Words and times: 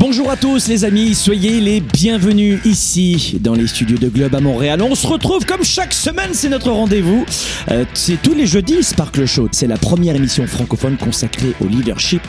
Bonjour 0.00 0.30
à 0.30 0.36
tous 0.38 0.66
les 0.66 0.86
amis, 0.86 1.14
soyez 1.14 1.60
les 1.60 1.80
bienvenus 1.80 2.58
ici 2.64 3.38
dans 3.38 3.52
les 3.52 3.66
studios 3.66 3.98
de 3.98 4.08
Globe 4.08 4.34
à 4.34 4.40
Montréal. 4.40 4.80
On 4.80 4.94
se 4.94 5.06
retrouve 5.06 5.44
comme 5.44 5.62
chaque 5.62 5.92
semaine, 5.92 6.30
c'est 6.32 6.48
notre 6.48 6.70
rendez-vous. 6.70 7.26
Euh, 7.70 7.84
c'est 7.92 8.16
tous 8.22 8.32
les 8.32 8.46
jeudis 8.46 8.82
Sparkle 8.82 9.26
Show. 9.26 9.48
C'est 9.52 9.66
la 9.66 9.76
première 9.76 10.16
émission 10.16 10.46
francophone 10.46 10.96
consacrée 10.96 11.52
au 11.60 11.66
leadership 11.66 12.22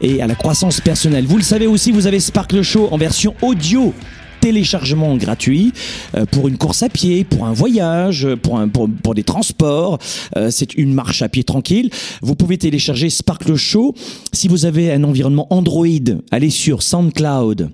et 0.00 0.20
à 0.20 0.26
la 0.26 0.34
croissance 0.34 0.80
personnelle. 0.80 1.24
Vous 1.24 1.36
le 1.36 1.44
savez 1.44 1.68
aussi, 1.68 1.92
vous 1.92 2.08
avez 2.08 2.18
Sparkle 2.18 2.62
Show 2.62 2.88
en 2.90 2.96
version 2.98 3.36
audio 3.40 3.94
téléchargement 4.42 5.16
gratuit 5.16 5.72
euh, 6.16 6.26
pour 6.26 6.48
une 6.48 6.58
course 6.58 6.82
à 6.82 6.88
pied, 6.88 7.22
pour 7.22 7.46
un 7.46 7.52
voyage, 7.52 8.26
pour, 8.42 8.58
un, 8.58 8.68
pour, 8.68 8.88
pour 9.02 9.14
des 9.14 9.22
transports. 9.22 9.98
Euh, 10.36 10.50
c'est 10.50 10.74
une 10.74 10.92
marche 10.92 11.22
à 11.22 11.28
pied 11.28 11.44
tranquille. 11.44 11.90
Vous 12.22 12.34
pouvez 12.34 12.58
télécharger 12.58 13.08
Sparkle 13.08 13.54
Show. 13.54 13.94
Si 14.32 14.48
vous 14.48 14.66
avez 14.66 14.92
un 14.92 15.04
environnement 15.04 15.46
Android, 15.50 15.86
allez 16.32 16.50
sur 16.50 16.82
SoundCloud 16.82 17.70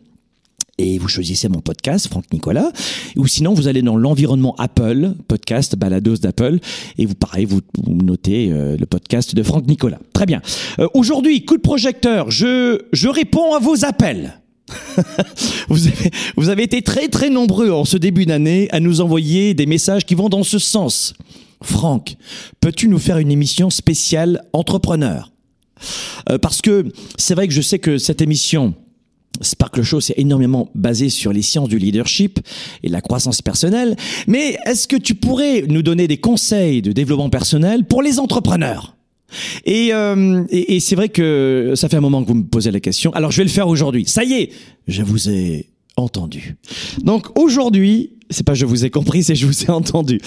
et 0.80 0.98
vous 0.98 1.08
choisissez 1.08 1.48
mon 1.48 1.60
podcast, 1.60 2.06
Franck 2.06 2.33
Nicolas, 2.33 2.70
ou 3.16 3.27
sinon 3.27 3.53
vous 3.53 3.66
allez 3.66 3.82
dans 3.82 3.97
l'environnement 3.97 4.55
Apple, 4.58 5.14
podcast 5.27 5.75
balados 5.75 6.19
d'Apple, 6.19 6.58
et 6.98 7.05
vous 7.05 7.16
pareil, 7.16 7.47
vous, 7.47 7.60
vous 7.82 7.97
notez 7.97 8.53
euh, 8.53 8.77
le 8.77 8.86
podcast 8.86 9.34
de 9.34 9.42
Franck 9.42 9.66
Nicolas. 9.66 9.98
Très 10.12 10.27
bien. 10.27 10.41
Euh, 10.78 10.86
Aujourd'hui, 10.94 11.44
coup 11.44 11.56
de 11.56 11.62
projecteur, 11.62 12.30
je, 12.30 12.82
je 12.92 13.08
réponds 13.08 13.55
à 13.55 13.58
vos 13.58 13.84
appels. 13.84 14.38
vous, 15.69 15.86
avez, 15.86 16.11
vous 16.36 16.48
avez 16.48 16.62
été 16.62 16.83
très 16.83 17.08
très 17.08 17.30
nombreux 17.30 17.70
en 17.70 17.84
ce 17.84 17.97
début 17.97 18.27
d'année 18.27 18.69
à 18.70 18.80
nous 18.80 19.00
envoyer 19.00 19.55
des 19.55 19.66
messages 19.66 20.05
qui 20.05 20.14
vont 20.14 20.28
dans 20.28 20.44
ce 20.44 20.58
sens. 20.58 21.14
Franck, 21.62 22.16
peux-tu 22.60 22.88
nous 22.88 22.98
faire 22.98 23.19
une 23.19 23.30
émission 23.30 23.70
spéciale 23.70 24.44
entrepreneur? 24.52 25.33
Euh, 26.30 26.38
Parce 26.38 26.60
que 26.62 26.86
c'est 27.16 27.34
vrai 27.34 27.48
que 27.48 27.55
je 27.55 27.62
sais 27.62 27.78
que 27.78 27.98
cette 27.98 28.20
émission 28.20 28.75
Sparkle 29.41 29.83
Show, 29.83 30.00
c'est 30.00 30.19
énormément 30.19 30.69
basé 30.75 31.08
sur 31.08 31.32
les 31.32 31.42
sciences 31.42 31.69
du 31.69 31.78
leadership 31.78 32.41
et 32.82 32.88
la 32.88 33.00
croissance 33.00 33.42
personnelle. 33.42 33.97
Mais 34.27 34.56
est-ce 34.66 34.88
que 34.88 34.97
tu 34.97 35.14
pourrais 35.14 35.62
nous 35.69 35.82
donner 35.82 36.08
des 36.08 36.19
conseils 36.19 36.82
de 36.82 36.92
développement 36.92 37.30
personnel 37.30 37.84
pour 37.84 38.03
les 38.03 38.19
entrepreneurs? 38.19 38.97
Et, 39.65 39.93
euh, 39.93 40.45
et, 40.51 40.77
et 40.77 40.81
c'est 40.81 40.97
vrai 40.97 41.09
que 41.09 41.73
ça 41.77 41.89
fait 41.89 41.97
un 41.97 42.01
moment 42.01 42.23
que 42.23 42.29
vous 42.29 42.34
me 42.34 42.47
posez 42.47 42.71
la 42.71 42.81
question. 42.81 43.12
Alors 43.12 43.31
je 43.31 43.39
vais 43.39 43.45
le 43.45 43.51
faire 43.51 43.69
aujourd'hui. 43.69 44.05
Ça 44.07 44.25
y 44.25 44.34
est, 44.34 44.51
je 44.87 45.03
vous 45.03 45.29
ai 45.29 45.69
entendu. 45.97 46.57
Donc 47.03 47.39
aujourd'hui, 47.39 48.12
c'est 48.31 48.45
pas 48.45 48.55
je 48.55 48.67
vous 48.67 48.84
ai 48.84 48.91
compris, 48.91 49.23
c'est 49.23 49.34
je 49.34 49.47
vous 49.47 49.65
ai 49.65 49.71
entendu. 49.71 50.21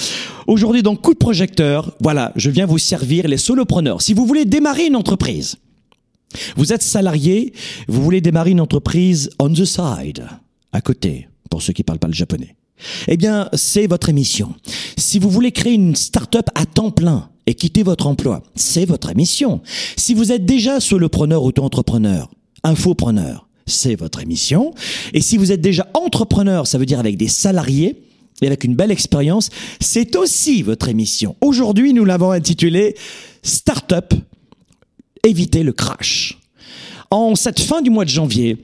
Aujourd'hui, 0.48 0.84
donc 0.84 1.02
coup 1.02 1.14
de 1.14 1.20
projecteur, 1.20 1.96
voilà, 2.00 2.32
je 2.36 2.50
viens 2.50 2.66
vous 2.66 2.78
servir 2.78 3.28
les 3.28 3.38
solopreneurs. 3.38 4.02
Si 4.02 4.14
vous 4.14 4.26
voulez 4.26 4.46
démarrer 4.46 4.88
une 4.88 4.96
entreprise, 4.96 5.56
vous 6.56 6.74
êtes 6.74 6.82
salarié, 6.82 7.54
vous 7.88 8.02
voulez 8.02 8.22
démarrer 8.22 8.52
une 8.52 8.62
entreprise 8.62 9.30
on 9.40 9.50
the 9.50 9.66
side, 9.66 10.28
à 10.72 10.82
côté, 10.82 11.28
pour 11.50 11.62
ceux 11.62 11.74
qui 11.74 11.84
parlent 11.84 12.00
pas 12.00 12.08
le 12.08 12.14
japonais. 12.14 12.56
Eh 13.08 13.18
bien, 13.18 13.50
c'est 13.54 13.86
votre 13.86 14.10
émission. 14.10 14.56
Si 14.98 15.20
vous 15.20 15.30
voulez 15.30 15.52
créer 15.52 15.74
une 15.74 15.96
start-up 15.96 16.48
à 16.56 16.66
temps 16.66 16.92
plein 16.92 17.30
et 17.48 17.56
quitter 17.56 17.84
votre 17.84 18.08
emploi, 18.08 18.44
c'est 18.56 18.86
votre 18.86 19.10
émission. 19.10 19.62
Si 19.98 20.14
vous 20.14 20.32
êtes 20.32 20.46
déjà 20.46 20.80
solopreneur, 20.80 21.44
auto-entrepreneur, 21.44 22.30
infopreneur, 22.64 23.48
c'est 23.66 23.96
votre 23.96 24.22
émission. 24.22 24.74
Et 25.14 25.22
si 25.22 25.38
vous 25.38 25.52
êtes 25.52 25.62
déjà 25.62 25.88
entrepreneur, 25.94 26.68
ça 26.68 26.78
veut 26.78 26.86
dire 26.86 27.00
avec 27.00 27.18
des 27.18 27.28
salariés, 27.28 28.04
et 28.42 28.48
avec 28.48 28.64
une 28.64 28.76
belle 28.76 28.92
expérience, 28.92 29.50
c'est 29.80 30.16
aussi 30.16 30.64
votre 30.64 30.90
émission. 30.90 31.36
Aujourd'hui, 31.42 31.94
nous 31.94 32.06
l'avons 32.06 32.32
intitulé 32.32 32.96
Startup, 33.44 34.14
éviter 35.24 35.64
le 35.64 35.74
crash. 35.74 36.40
En 37.12 37.36
cette 37.36 37.60
fin 37.60 37.82
du 37.82 37.92
mois 37.92 38.06
de 38.06 38.10
janvier, 38.10 38.58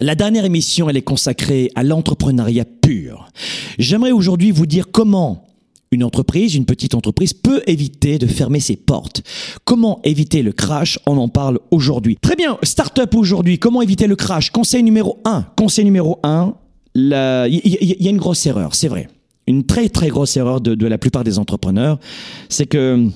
la 0.00 0.14
dernière 0.14 0.44
émission, 0.44 0.88
elle 0.88 0.96
est 0.96 1.02
consacrée 1.02 1.70
à 1.74 1.82
l'entrepreneuriat 1.82 2.64
pur. 2.64 3.30
J'aimerais 3.78 4.12
aujourd'hui 4.12 4.50
vous 4.50 4.66
dire 4.66 4.90
comment 4.92 5.47
une 5.90 6.04
entreprise, 6.04 6.54
une 6.54 6.64
petite 6.64 6.94
entreprise 6.94 7.32
peut 7.32 7.62
éviter 7.66 8.18
de 8.18 8.26
fermer 8.26 8.60
ses 8.60 8.76
portes. 8.76 9.22
Comment 9.64 10.00
éviter 10.04 10.42
le 10.42 10.52
crash? 10.52 10.98
On 11.06 11.16
en 11.16 11.28
parle 11.28 11.58
aujourd'hui. 11.70 12.16
Très 12.20 12.36
bien, 12.36 12.58
start-up 12.62 13.14
aujourd'hui, 13.14 13.58
comment 13.58 13.82
éviter 13.82 14.06
le 14.06 14.16
crash? 14.16 14.50
Conseil 14.50 14.82
numéro 14.82 15.18
1. 15.24 15.46
Conseil 15.56 15.84
numéro 15.84 16.18
1, 16.22 16.54
il 16.94 17.08
y, 17.08 18.06
a 18.06 18.10
une 18.10 18.18
grosse 18.18 18.44
erreur, 18.46 18.74
c'est 18.74 18.88
vrai. 18.88 19.08
Une 19.46 19.64
très 19.64 19.88
très 19.88 20.08
grosse 20.08 20.36
erreur 20.36 20.60
de, 20.60 20.86
la 20.86 20.98
plupart 20.98 21.24
des 21.24 21.38
entrepreneurs, 21.38 21.98
c'est 22.48 22.66
que, 22.66 23.08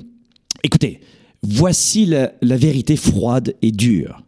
écoutez, 0.64 1.00
voici 1.42 2.06
la 2.06 2.56
vérité 2.56 2.96
froide 2.96 3.54
et 3.60 3.70
dure 3.70 4.22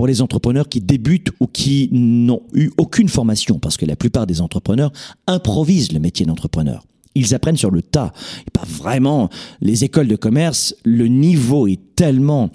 pour 0.00 0.06
les 0.06 0.22
entrepreneurs 0.22 0.66
qui 0.70 0.80
débutent 0.80 1.28
ou 1.40 1.46
qui 1.46 1.90
n'ont 1.92 2.40
eu 2.54 2.70
aucune 2.78 3.10
formation, 3.10 3.58
parce 3.58 3.76
que 3.76 3.84
la 3.84 3.96
plupart 3.96 4.26
des 4.26 4.40
entrepreneurs 4.40 4.92
improvisent 5.26 5.92
le 5.92 5.98
métier 6.00 6.24
d'entrepreneur. 6.24 6.86
Ils 7.14 7.34
apprennent 7.34 7.56
sur 7.56 7.70
le 7.70 7.82
tas. 7.82 8.12
Pas 8.52 8.64
vraiment. 8.66 9.30
Les 9.60 9.84
écoles 9.84 10.08
de 10.08 10.16
commerce, 10.16 10.74
le 10.84 11.08
niveau 11.08 11.66
est 11.66 11.80
tellement 11.96 12.50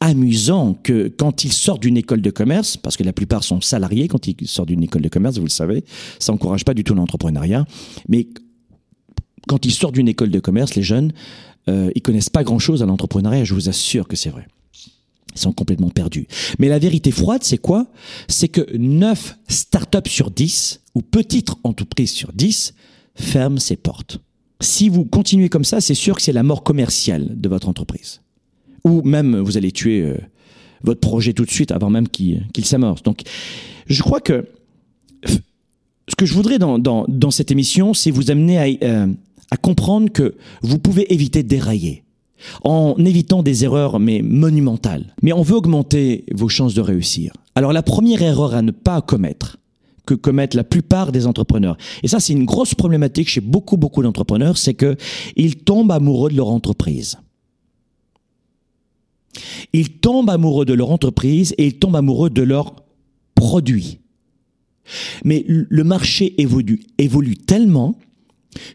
amusant 0.00 0.74
que 0.74 1.08
quand 1.08 1.44
ils 1.44 1.52
sortent 1.52 1.82
d'une 1.82 1.96
école 1.96 2.20
de 2.20 2.30
commerce, 2.30 2.76
parce 2.76 2.96
que 2.96 3.02
la 3.02 3.12
plupart 3.12 3.44
sont 3.44 3.60
salariés 3.60 4.08
quand 4.08 4.26
ils 4.26 4.36
sortent 4.46 4.68
d'une 4.68 4.82
école 4.82 5.02
de 5.02 5.08
commerce, 5.08 5.38
vous 5.38 5.44
le 5.44 5.50
savez, 5.50 5.84
ça 6.18 6.32
encourage 6.32 6.64
pas 6.64 6.74
du 6.74 6.84
tout 6.84 6.94
l'entrepreneuriat, 6.94 7.64
mais 8.08 8.28
quand 9.48 9.64
ils 9.64 9.72
sortent 9.72 9.94
d'une 9.94 10.08
école 10.08 10.30
de 10.30 10.40
commerce, 10.40 10.74
les 10.74 10.82
jeunes, 10.82 11.12
euh, 11.68 11.90
ils 11.94 12.02
connaissent 12.02 12.30
pas 12.30 12.44
grand-chose 12.44 12.82
à 12.82 12.86
l'entrepreneuriat, 12.86 13.44
je 13.44 13.54
vous 13.54 13.68
assure 13.68 14.06
que 14.06 14.16
c'est 14.16 14.30
vrai. 14.30 14.46
Ils 15.34 15.40
sont 15.40 15.52
complètement 15.52 15.90
perdus. 15.90 16.26
Mais 16.58 16.68
la 16.68 16.78
vérité 16.78 17.10
froide, 17.10 17.42
c'est 17.42 17.58
quoi? 17.58 17.86
C'est 18.28 18.48
que 18.48 18.76
9 18.76 19.38
startups 19.48 20.10
sur 20.10 20.30
10, 20.30 20.80
ou 20.94 21.02
petites 21.02 21.50
entreprises 21.62 22.12
sur 22.12 22.32
10, 22.32 22.74
ferment 23.16 23.58
ses 23.58 23.76
portes. 23.76 24.20
Si 24.60 24.88
vous 24.88 25.04
continuez 25.04 25.48
comme 25.48 25.64
ça, 25.64 25.80
c'est 25.80 25.94
sûr 25.94 26.16
que 26.16 26.22
c'est 26.22 26.32
la 26.32 26.42
mort 26.42 26.62
commerciale 26.62 27.28
de 27.38 27.48
votre 27.48 27.68
entreprise. 27.68 28.22
Ou 28.84 29.02
même 29.02 29.36
vous 29.38 29.56
allez 29.56 29.72
tuer 29.72 30.02
euh, 30.02 30.16
votre 30.82 31.00
projet 31.00 31.32
tout 31.32 31.44
de 31.44 31.50
suite 31.50 31.72
avant 31.72 31.90
même 31.90 32.08
qu'il 32.08 32.46
qu 32.54 32.62
s'amorce. 32.62 33.02
Donc, 33.02 33.22
je 33.86 34.02
crois 34.02 34.20
que 34.20 34.46
ce 36.08 36.14
que 36.16 36.24
je 36.24 36.34
voudrais 36.34 36.58
dans, 36.58 37.30
cette 37.30 37.50
émission, 37.50 37.94
c'est 37.94 38.10
vous 38.10 38.30
amener 38.30 38.58
à, 38.58 38.86
euh, 38.86 39.06
comprendre 39.60 40.10
que 40.10 40.36
vous 40.62 40.78
pouvez 40.78 41.12
éviter 41.12 41.42
de 41.42 41.48
dérailler 41.48 42.04
en 42.62 42.94
évitant 42.98 43.42
des 43.42 43.64
erreurs 43.64 43.98
mais 43.98 44.22
monumentales. 44.22 45.14
Mais 45.22 45.32
on 45.32 45.42
veut 45.42 45.56
augmenter 45.56 46.24
vos 46.32 46.48
chances 46.48 46.74
de 46.74 46.80
réussir. 46.80 47.32
Alors 47.54 47.72
la 47.72 47.82
première 47.82 48.22
erreur 48.22 48.54
à 48.54 48.62
ne 48.62 48.70
pas 48.70 49.00
commettre, 49.00 49.56
que 50.06 50.14
commettent 50.14 50.54
la 50.54 50.64
plupart 50.64 51.12
des 51.12 51.26
entrepreneurs. 51.26 51.76
Et 52.02 52.08
ça, 52.08 52.20
c'est 52.20 52.32
une 52.32 52.44
grosse 52.44 52.74
problématique 52.74 53.28
chez 53.28 53.40
beaucoup, 53.40 53.76
beaucoup 53.76 54.02
d'entrepreneurs, 54.02 54.56
c'est 54.56 54.74
que 54.74 54.96
ils 55.34 55.56
tombent 55.56 55.92
amoureux 55.92 56.30
de 56.30 56.36
leur 56.36 56.48
entreprise. 56.48 57.18
Ils 59.72 59.90
tombent 59.90 60.30
amoureux 60.30 60.64
de 60.64 60.72
leur 60.72 60.90
entreprise 60.90 61.54
et 61.58 61.66
ils 61.66 61.78
tombent 61.78 61.96
amoureux 61.96 62.30
de 62.30 62.42
leurs 62.42 62.84
produits. 63.34 63.98
Mais 65.24 65.44
le 65.46 65.84
marché 65.84 66.40
évolue, 66.40 66.80
évolue 66.98 67.36
tellement 67.36 67.96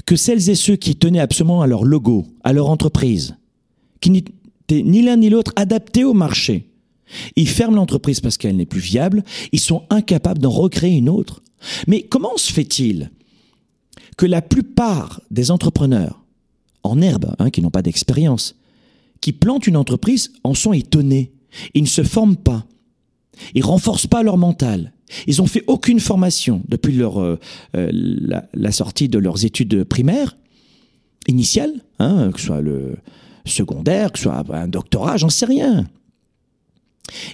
que 0.06 0.16
celles 0.16 0.50
et 0.50 0.56
ceux 0.56 0.76
qui 0.76 0.96
tenaient 0.96 1.20
absolument 1.20 1.62
à 1.62 1.68
leur 1.68 1.84
logo, 1.84 2.28
à 2.44 2.54
leur 2.54 2.70
entreprise, 2.70 3.36
qui 4.02 4.12
n'étaient 4.12 4.34
ni 4.84 5.02
l'un 5.02 5.18
ni 5.18 5.30
l'autre 5.30 5.54
adaptés 5.56 6.04
au 6.04 6.14
marché, 6.14 6.71
ils 7.36 7.48
ferment 7.48 7.76
l'entreprise 7.76 8.20
parce 8.20 8.38
qu'elle 8.38 8.56
n'est 8.56 8.66
plus 8.66 8.80
viable, 8.80 9.24
ils 9.52 9.60
sont 9.60 9.84
incapables 9.90 10.40
d'en 10.40 10.50
recréer 10.50 10.98
une 10.98 11.10
autre. 11.10 11.42
Mais 11.88 12.04
comment 12.04 12.38
se 12.38 12.52
fait-il 12.52 13.12
que 14.18 14.26
la 14.26 14.42
plupart 14.42 15.22
des 15.32 15.52
entrepreneurs 15.52 16.24
en 16.84 17.02
herbe, 17.02 17.36
hein, 17.40 17.50
qui 17.50 17.62
n'ont 17.62 17.70
pas 17.70 17.82
d'expérience, 17.82 18.56
qui 19.20 19.34
plantent 19.34 19.68
une 19.68 19.78
entreprise, 19.78 20.34
en 20.44 20.54
sont 20.54 20.74
étonnés 20.74 21.32
Ils 21.74 21.84
ne 21.84 21.88
se 21.88 22.04
forment 22.04 22.38
pas. 22.38 22.66
Ils 23.54 23.64
renforcent 23.64 24.08
pas 24.08 24.24
leur 24.24 24.38
mental. 24.38 24.94
Ils 25.28 25.42
ont 25.42 25.48
fait 25.48 25.64
aucune 25.68 26.00
formation 26.00 26.62
depuis 26.68 26.94
leur, 26.94 27.20
euh, 27.22 27.40
euh, 27.76 27.90
la, 27.92 28.72
sortie 28.72 29.10
de 29.10 29.20
leurs 29.20 29.46
études 29.46 29.84
primaires, 29.84 30.38
initiales, 31.28 31.74
hein, 32.00 32.32
que 32.32 32.40
ce 32.40 32.48
soit 32.48 32.62
le 32.62 32.96
secondaire, 33.46 34.12
que 34.12 34.18
ce 34.18 34.24
soit 34.24 34.44
un 34.54 34.68
doctorat, 34.68 35.18
j'en 35.18 35.30
sais 35.30 35.46
rien. 35.46 35.88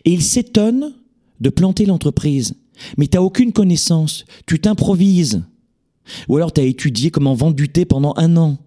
Et 0.05 0.11
ils 0.11 0.23
s'étonnent 0.23 0.93
de 1.39 1.49
planter 1.49 1.85
l'entreprise. 1.85 2.55
Mais 2.97 3.07
tu 3.07 3.17
n'as 3.17 3.23
aucune 3.23 3.51
connaissance, 3.51 4.25
tu 4.45 4.59
t'improvises. 4.59 5.43
Ou 6.27 6.37
alors 6.37 6.53
tu 6.53 6.61
as 6.61 6.65
étudié 6.65 7.11
comment 7.11 7.33
vendre 7.33 7.55
du 7.55 7.69
thé 7.69 7.85
pendant 7.85 8.13
un 8.17 8.37
an. 8.37 8.57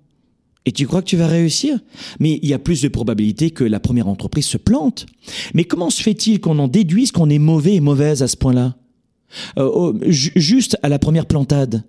Et 0.66 0.72
tu 0.72 0.86
crois 0.86 1.00
que 1.00 1.06
tu 1.06 1.16
vas 1.16 1.26
réussir? 1.26 1.78
Mais 2.18 2.38
il 2.42 2.48
y 2.48 2.54
a 2.54 2.58
plus 2.58 2.82
de 2.82 2.88
probabilités 2.88 3.50
que 3.50 3.64
la 3.64 3.80
première 3.80 4.08
entreprise 4.08 4.44
se 4.44 4.58
plante. 4.58 5.06
Mais 5.54 5.64
comment 5.64 5.90
se 5.90 6.02
fait-il 6.02 6.40
qu'on 6.40 6.58
en 6.58 6.68
déduise 6.68 7.12
qu'on 7.12 7.30
est 7.30 7.38
mauvais 7.38 7.76
et 7.76 7.80
mauvaise 7.80 8.22
à 8.22 8.28
ce 8.28 8.36
point-là? 8.36 8.76
Euh, 9.58 9.70
oh, 9.72 9.94
Juste 10.06 10.76
à 10.82 10.88
la 10.88 10.98
première 10.98 11.26
plantade. 11.26 11.84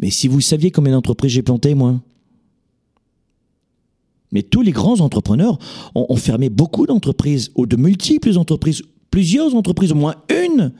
Mais 0.00 0.10
si 0.10 0.26
vous 0.26 0.40
saviez 0.40 0.72
combien 0.72 0.92
d'entreprises 0.92 1.32
j'ai 1.32 1.42
planté, 1.42 1.74
moi? 1.74 2.00
Mais 4.32 4.42
tous 4.42 4.62
les 4.62 4.72
grands 4.72 5.00
entrepreneurs 5.00 5.58
ont, 5.94 6.16
fermé 6.16 6.48
beaucoup 6.48 6.86
d'entreprises, 6.86 7.50
ou 7.54 7.66
de 7.66 7.76
multiples 7.76 8.36
entreprises, 8.38 8.82
plusieurs 9.10 9.54
entreprises, 9.54 9.92
au 9.92 9.96
moins 9.96 10.16
une, 10.30 10.72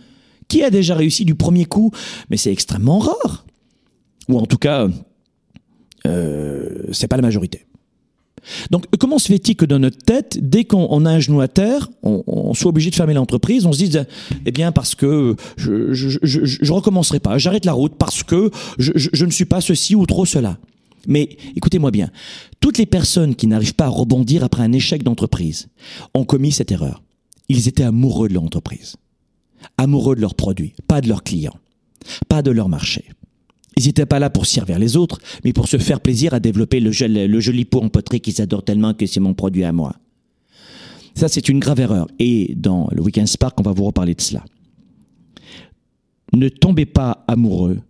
qui 0.49 0.63
a 0.63 0.71
déjà 0.71 0.95
réussi 0.95 1.25
du 1.25 1.35
premier 1.35 1.67
coup. 1.67 1.91
Mais 2.31 2.37
c'est 2.37 2.53
extrêmement 2.53 2.99
rare. 2.99 3.45
Ou 4.29 4.39
en 4.39 4.47
tout 4.47 4.59
cas, 4.59 4.89
euh, 6.07 6.85
c'est 6.93 7.09
pas 7.09 7.17
la 7.17 7.23
majorité. 7.23 7.67
Donc, 8.71 8.87
comment 8.99 9.19
se 9.19 9.29
fait-il 9.29 9.57
que 9.57 9.65
dans 9.65 9.79
notre 9.79 9.99
tête, 9.99 10.39
dès 10.41 10.65
qu'on 10.65 11.05
a 11.07 11.11
un 11.11 11.21
genou 11.21 11.41
à 11.41 11.49
terre, 11.49 11.89
on, 12.03 12.55
soit 12.55 12.71
obligé 12.71 12.91
de 12.91 12.95
fermer 12.95 13.15
l'entreprise, 13.15 13.67
on 13.67 13.73
se 13.73 13.79
dise, 13.79 14.05
eh 14.45 14.51
bien, 14.51 14.73
parce 14.73 14.95
que 14.95 15.37
je, 15.57 15.93
je, 15.93 16.19
je, 16.23 16.41
je 16.45 16.73
recommencerai 16.73 17.21
pas, 17.21 17.39
j'arrête 17.39 17.65
la 17.65 17.73
route 17.73 17.95
parce 17.97 18.23
que 18.23 18.51
je, 18.79 19.25
ne 19.25 19.31
suis 19.31 19.45
pas 19.45 19.61
ceci 19.61 19.95
ou 19.95 20.07
trop 20.07 20.27
cela. 20.27 20.59
Mais 21.07 21.37
écoutez-moi 21.57 21.91
bien, 21.91 22.11
toutes 22.61 22.79
les 22.79 22.87
personnes 22.87 23.35
qui 23.35 23.47
n'arrivent 23.47 23.75
pas 23.75 23.87
à 23.87 23.89
rebondir 23.89 24.45
après 24.45 24.63
un 24.63 24.73
échec 24.73 25.03
d'entreprise 25.03 25.69
ont 26.15 26.25
commis 26.25 26.53
cette 26.53 26.73
erreur. 26.73 27.03
Ils 27.49 27.69
étaient 27.69 27.83
amoureux 27.83 28.29
de 28.29 28.35
l'entreprise, 28.35 28.97
amoureux 29.79 30.17
de 30.17 30.21
leurs 30.21 30.35
produits, 30.35 30.75
pas 30.87 31.01
de 31.01 31.09
leurs 31.09 31.23
clients, 31.23 31.57
pas 32.29 32.43
de 32.43 32.51
leur 32.51 32.69
marché. 32.69 33.05
Ils 33.77 33.87
n'étaient 33.87 34.07
pas 34.07 34.19
là 34.19 34.31
pour 34.31 34.47
servir 34.47 34.79
les 34.79 34.97
autres, 34.97 35.19
mais 35.45 35.53
pour 35.53 35.69
se 35.69 35.79
faire 35.79 36.01
plaisir 36.01 36.35
à 36.35 36.41
développer 36.41 36.79
le, 36.79 36.91
le 37.27 37.41
joli 37.41 37.65
pot 37.65 37.83
en 37.83 37.89
poterie 37.89 38.21
qu'ils 38.21 38.41
adorent 38.41 38.65
tellement 38.65 38.95
que 38.95 39.07
c'est 39.07 39.21
mon 39.21 39.35
produit 39.35 39.65
à 39.65 39.73
moi. 39.73 39.97
Ça, 41.15 41.29
c'est 41.29 41.49
une 41.49 41.59
grave 41.59 41.81
erreur. 41.81 42.07
Et 42.19 42.55
dans 42.57 42.89
le 42.93 43.03
Weekend 43.03 43.29
Spark, 43.29 43.59
on 43.61 43.63
va 43.63 43.73
vous 43.73 43.85
reparler 43.85 44.15
de 44.15 44.21
cela. 44.21 44.45
Ne 46.33 46.49
tombez 46.49 46.87
pas 46.87 47.25
amoureux 47.29 47.81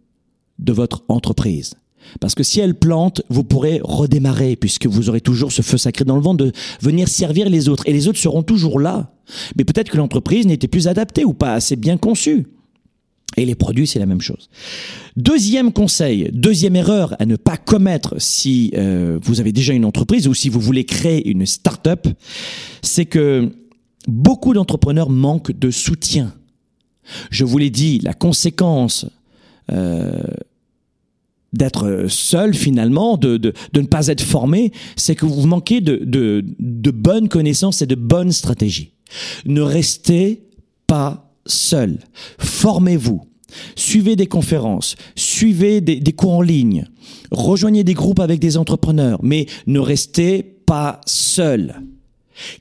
de 0.58 0.72
votre 0.72 1.04
entreprise. 1.08 1.74
Parce 2.20 2.34
que 2.34 2.42
si 2.42 2.60
elle 2.60 2.74
plante, 2.74 3.22
vous 3.28 3.44
pourrez 3.44 3.80
redémarrer, 3.82 4.56
puisque 4.56 4.86
vous 4.86 5.08
aurez 5.08 5.20
toujours 5.20 5.52
ce 5.52 5.62
feu 5.62 5.78
sacré 5.78 6.04
dans 6.04 6.16
le 6.16 6.22
ventre 6.22 6.44
de 6.44 6.52
venir 6.80 7.08
servir 7.08 7.48
les 7.48 7.68
autres. 7.68 7.84
Et 7.86 7.92
les 7.92 8.08
autres 8.08 8.18
seront 8.18 8.42
toujours 8.42 8.78
là. 8.78 9.12
Mais 9.56 9.64
peut-être 9.64 9.90
que 9.90 9.96
l'entreprise 9.96 10.46
n'était 10.46 10.68
plus 10.68 10.88
adaptée 10.88 11.24
ou 11.24 11.32
pas 11.32 11.54
assez 11.54 11.76
bien 11.76 11.96
conçue. 11.96 12.46
Et 13.36 13.46
les 13.46 13.54
produits, 13.54 13.86
c'est 13.86 13.98
la 13.98 14.06
même 14.06 14.20
chose. 14.20 14.50
Deuxième 15.16 15.72
conseil, 15.72 16.28
deuxième 16.32 16.76
erreur 16.76 17.16
à 17.18 17.24
ne 17.24 17.36
pas 17.36 17.56
commettre 17.56 18.20
si 18.20 18.72
euh, 18.76 19.18
vous 19.22 19.40
avez 19.40 19.52
déjà 19.52 19.72
une 19.72 19.86
entreprise 19.86 20.28
ou 20.28 20.34
si 20.34 20.50
vous 20.50 20.60
voulez 20.60 20.84
créer 20.84 21.26
une 21.28 21.46
start-up, 21.46 22.06
c'est 22.82 23.06
que 23.06 23.50
beaucoup 24.06 24.52
d'entrepreneurs 24.52 25.08
manquent 25.08 25.52
de 25.52 25.70
soutien. 25.70 26.34
Je 27.30 27.44
vous 27.44 27.56
l'ai 27.58 27.70
dit, 27.70 27.98
la 28.00 28.12
conséquence 28.12 29.06
euh, 29.70 30.22
d'être 31.52 32.06
seul 32.08 32.54
finalement, 32.54 33.16
de, 33.16 33.36
de, 33.36 33.52
de, 33.72 33.80
ne 33.80 33.86
pas 33.86 34.08
être 34.08 34.22
formé, 34.22 34.72
c'est 34.96 35.14
que 35.14 35.26
vous 35.26 35.46
manquez 35.46 35.80
de, 35.80 36.00
de, 36.04 36.44
de 36.58 36.90
bonnes 36.90 37.28
connaissances 37.28 37.82
et 37.82 37.86
de 37.86 37.94
bonnes 37.94 38.32
stratégies. 38.32 38.94
Ne 39.44 39.60
restez 39.60 40.44
pas 40.86 41.32
seul. 41.46 41.98
Formez-vous. 42.38 43.22
Suivez 43.76 44.16
des 44.16 44.26
conférences, 44.26 44.96
suivez 45.14 45.82
des, 45.82 46.00
cours 46.12 46.32
en 46.32 46.40
ligne, 46.40 46.86
rejoignez 47.30 47.84
des 47.84 47.92
groupes 47.92 48.20
avec 48.20 48.40
des 48.40 48.56
entrepreneurs, 48.56 49.20
mais 49.22 49.46
ne 49.66 49.78
restez 49.78 50.42
pas 50.42 51.02
seul. 51.06 51.82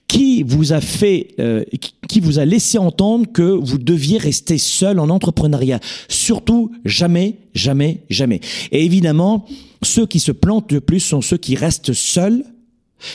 Qui 0.07 0.43
vous 0.43 0.73
a 0.73 0.81
fait, 0.81 1.29
euh, 1.39 1.63
qui 2.07 2.19
vous 2.19 2.39
a 2.39 2.45
laissé 2.45 2.77
entendre 2.77 3.31
que 3.31 3.41
vous 3.41 3.77
deviez 3.77 4.17
rester 4.17 4.57
seul 4.57 4.99
en 4.99 5.09
entrepreneuriat? 5.09 5.79
Surtout 6.09 6.71
jamais, 6.85 7.37
jamais, 7.55 8.03
jamais. 8.09 8.41
Et 8.71 8.83
évidemment, 8.85 9.45
ceux 9.81 10.05
qui 10.05 10.19
se 10.19 10.31
plantent 10.31 10.71
le 10.71 10.81
plus 10.81 10.99
sont 10.99 11.21
ceux 11.21 11.37
qui 11.37 11.55
restent 11.55 11.93
seuls, 11.93 12.43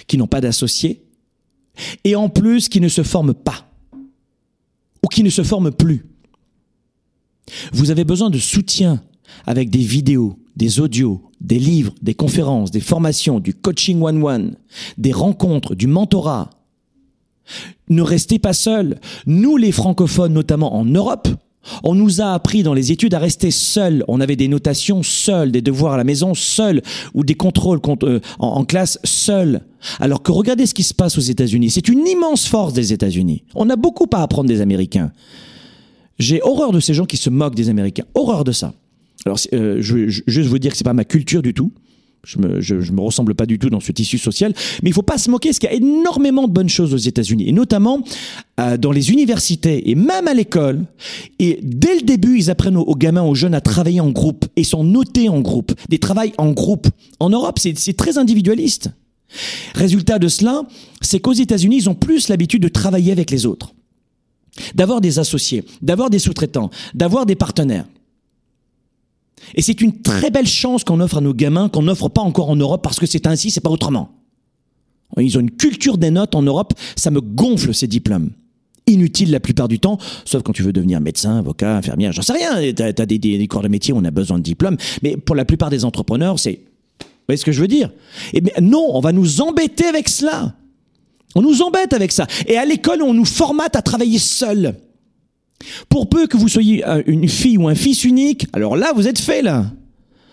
qui 0.07 0.17
n'ont 0.17 0.27
pas 0.27 0.41
d'associés, 0.41 1.03
et 2.05 2.17
en 2.17 2.29
plus 2.29 2.69
qui 2.69 2.81
ne 2.81 2.89
se 2.89 3.03
forment 3.03 3.35
pas 3.35 3.71
ou 5.03 5.09
qui 5.09 5.23
ne 5.23 5.31
se 5.31 5.43
forment 5.43 5.73
plus. 5.73 6.07
Vous 7.73 7.91
avez 7.91 8.05
besoin 8.05 8.31
de 8.31 8.39
soutien 8.39 9.03
avec 9.47 9.71
des 9.71 9.79
vidéos, 9.79 10.39
des 10.57 10.81
audios, 10.81 11.23
des 11.41 11.59
livres, 11.59 11.95
des 12.03 12.15
conférences, 12.15 12.71
des 12.71 12.81
formations, 12.81 13.41
du 13.41 13.55
coaching 13.55 14.03
one-one, 14.03 14.57
des 14.99 15.13
rencontres, 15.13 15.75
du 15.75 15.87
mentorat. 15.87 16.51
Ne 17.89 18.03
restez 18.03 18.39
pas 18.39 18.53
seuls. 18.53 18.99
Nous, 19.27 19.57
les 19.57 19.73
francophones, 19.73 20.33
notamment 20.33 20.75
en 20.75 20.85
Europe, 20.85 21.29
on 21.83 21.95
nous 21.95 22.21
a 22.21 22.33
appris 22.33 22.63
dans 22.63 22.75
les 22.75 22.93
études 22.93 23.15
à 23.15 23.19
rester 23.19 23.51
seuls. 23.51 24.05
On 24.09 24.21
avait 24.21 24.37
des 24.37 24.49
notations 24.49 25.03
seuls, 25.03 25.53
des 25.53 25.63
devoirs 25.63 25.95
à 25.95 25.97
la 25.97 26.05
maison 26.05 26.35
seuls, 26.35 26.83
ou 27.15 27.25
des 27.25 27.35
contrôles 27.35 27.81
euh, 28.05 28.21
en, 28.39 28.65
classe 28.65 28.99
seuls. 29.05 29.63
Alors 30.01 30.23
que 30.23 30.33
regardez 30.33 30.67
ce 30.67 30.75
qui 30.75 30.83
se 30.83 30.95
passe 30.95 31.19
aux 31.19 31.23
États-Unis. 31.23 31.71
C'est 31.71 31.89
une 31.89 32.07
immense 32.07 32.47
force 32.47 32.73
des 32.73 32.93
États-Unis. 32.93 33.45
On 33.55 33.71
a 33.71 33.77
beaucoup 33.77 34.09
à 34.13 34.23
apprendre 34.23 34.49
des 34.49 34.61
Américains. 34.61 35.13
J'ai 36.19 36.41
horreur 36.43 36.73
de 36.73 36.81
ces 36.81 36.95
gens 36.95 37.05
qui 37.05 37.17
se 37.17 37.31
moquent 37.31 37.55
des 37.55 37.69
Américains. 37.69 38.05
Horreur 38.15 38.45
de 38.45 38.53
ça. 38.53 38.73
Alors, 39.27 39.39
euh, 39.53 39.79
je 39.81 39.95
veux 39.95 40.09
juste 40.09 40.49
vous 40.49 40.59
dire 40.61 40.71
que 40.71 40.79
c'est 40.79 40.85
pas 40.85 40.93
ma 40.93 41.05
culture 41.05 41.43
du 41.43 41.53
tout. 41.53 41.73
Je 42.25 42.39
me, 42.39 42.61
je, 42.61 42.75
me 42.93 43.01
ressemble 43.01 43.35
pas 43.35 43.47
du 43.47 43.59
tout 43.59 43.71
dans 43.71 43.81
ce 43.81 43.93
tissu 43.93 44.19
social, 44.19 44.53
mais 44.83 44.91
il 44.91 44.93
faut 44.93 45.03
pas 45.03 45.19
se 45.19 45.31
moquer, 45.31 45.51
parce 45.51 45.59
qu'il 45.59 45.69
y 45.69 45.73
a 45.73 45.77
énormément 45.77 46.49
de 46.49 46.53
bonnes 46.53 46.69
choses 46.69 46.93
aux 46.95 46.97
États-Unis, 46.97 47.49
et 47.49 47.53
notamment 47.53 48.03
euh, 48.59 48.77
dans 48.77 48.91
les 48.91 49.11
universités 49.11 49.91
et 49.91 49.95
même 49.95 50.27
à 50.27 50.35
l'école. 50.35 50.85
Et 51.39 51.61
dès 51.63 51.97
le 51.97 52.03
début, 52.03 52.39
ils 52.39 52.51
apprennent 52.51 52.77
aux, 52.77 52.95
gamins, 52.97 53.23
aux 53.23 53.35
jeunes 53.35 53.55
à 53.55 53.61
travailler 53.61 54.01
en 54.01 54.11
groupe 54.11 54.45
et 54.57 54.65
sont 54.65 54.83
notés 54.83 55.29
en 55.29 55.41
groupe, 55.41 55.73
des 55.89 55.99
travails 55.99 56.33
en 56.39 56.53
groupe. 56.53 56.89
En 57.21 57.31
Europe, 57.31 57.59
c'est 57.59 57.97
très 57.97 58.19
individualiste. 58.19 58.91
Résultat 59.75 60.19
de 60.21 60.29
cela, 60.29 60.63
c'est 61.01 61.19
qu'aux 61.21 61.33
États-Unis, 61.33 61.79
ils 61.79 61.91
ont 61.91 61.95
plus 61.95 62.29
l'habitude 62.29 62.63
de 62.63 62.69
travailler 62.69 63.13
avec 63.13 63.31
les 63.33 63.45
autres, 63.45 63.75
d'avoir 64.75 65.01
des 65.01 65.19
associés, 65.19 65.65
d'avoir 65.83 66.11
des 66.11 66.21
sous-traitants, 66.21 66.71
d'avoir 66.95 67.27
des 67.27 67.37
partenaires. 67.37 67.87
Et 69.55 69.63
c'est 69.63 69.81
une 69.81 70.01
très 70.01 70.31
belle 70.31 70.47
chance 70.47 70.85
qu'on 70.85 71.01
offre 71.01 71.19
à 71.19 71.21
nos 71.21 71.35
gamins, 71.35 71.69
qu'on 71.69 71.83
n'offre 71.83 72.09
pas 72.09 72.23
encore 72.23 72.51
en 72.51 72.57
Europe 72.57 72.83
parce 72.83 72.99
que 72.99 73.07
c'est 73.07 73.27
ainsi, 73.27 73.51
c'est 73.51 73.61
pas 73.61 73.71
autrement. 73.71 74.11
Ils 75.19 75.37
ont 75.39 75.41
une 75.41 75.51
culture 75.51 75.99
des 75.99 76.11
notes 76.11 76.35
en 76.35 76.43
Europe, 76.43 76.75
ça 76.97 77.11
me 77.11 77.21
gonfle 77.21 77.73
ces 77.75 77.87
diplômes. 77.87 78.31
Inutiles 78.89 79.31
la 79.31 79.41
plupart 79.41 79.69
du 79.69 79.79
temps, 79.79 79.99
sauf 80.25 80.43
quand 80.43 80.53
tu 80.53 80.63
veux 80.63 80.73
devenir 80.73 81.01
médecin, 81.01 81.39
avocat, 81.39 81.77
infirmière, 81.77 82.13
j'en 82.13 82.23
sais 82.23 82.33
rien. 82.33 82.73
T'as 82.73 82.87
as 82.87 83.07
des, 83.07 83.19
des, 83.19 83.47
corps 83.49 83.63
de 83.63 83.69
métier 83.69 83.93
où 83.93 83.99
on 83.99 84.05
a 84.05 84.11
besoin 84.11 84.39
de 84.39 84.43
diplômes, 84.43 84.77
mais 85.03 85.17
pour 85.17 85.35
la 85.35 85.45
plupart 85.45 85.71
des 85.71 85.85
entrepreneurs, 85.85 86.39
c'est, 86.39 86.61
vous 87.01 87.07
voyez 87.29 87.37
ce 87.37 87.45
que 87.45 87.53
je 87.53 87.61
veux 87.61 87.69
dire? 87.69 87.91
Eh 88.33 88.41
bien 88.41 88.55
non, 88.61 88.91
on 88.93 89.01
va 89.01 89.13
nous 89.13 89.41
embêter 89.41 89.87
avec 89.87 90.09
cela. 90.09 90.55
On 91.35 91.43
nous 91.43 91.63
embête 91.63 91.93
avec 91.93 92.13
ça. 92.13 92.27
Et 92.47 92.57
à 92.57 92.65
l'école, 92.65 93.03
on 93.03 93.13
nous 93.13 93.25
formate 93.25 93.77
à 93.77 93.83
travailler 93.83 94.19
seul. 94.19 94.77
Pour 95.89 96.09
peu 96.09 96.27
que 96.27 96.37
vous 96.37 96.49
soyez 96.49 96.85
une 97.07 97.29
fille 97.29 97.59
ou 97.59 97.69
un 97.69 97.75
fils 97.75 98.05
unique, 98.05 98.47
alors 98.53 98.77
là, 98.77 98.93
vous 98.95 99.09
êtes 99.09 99.19
fait, 99.19 99.43
là. 99.43 99.67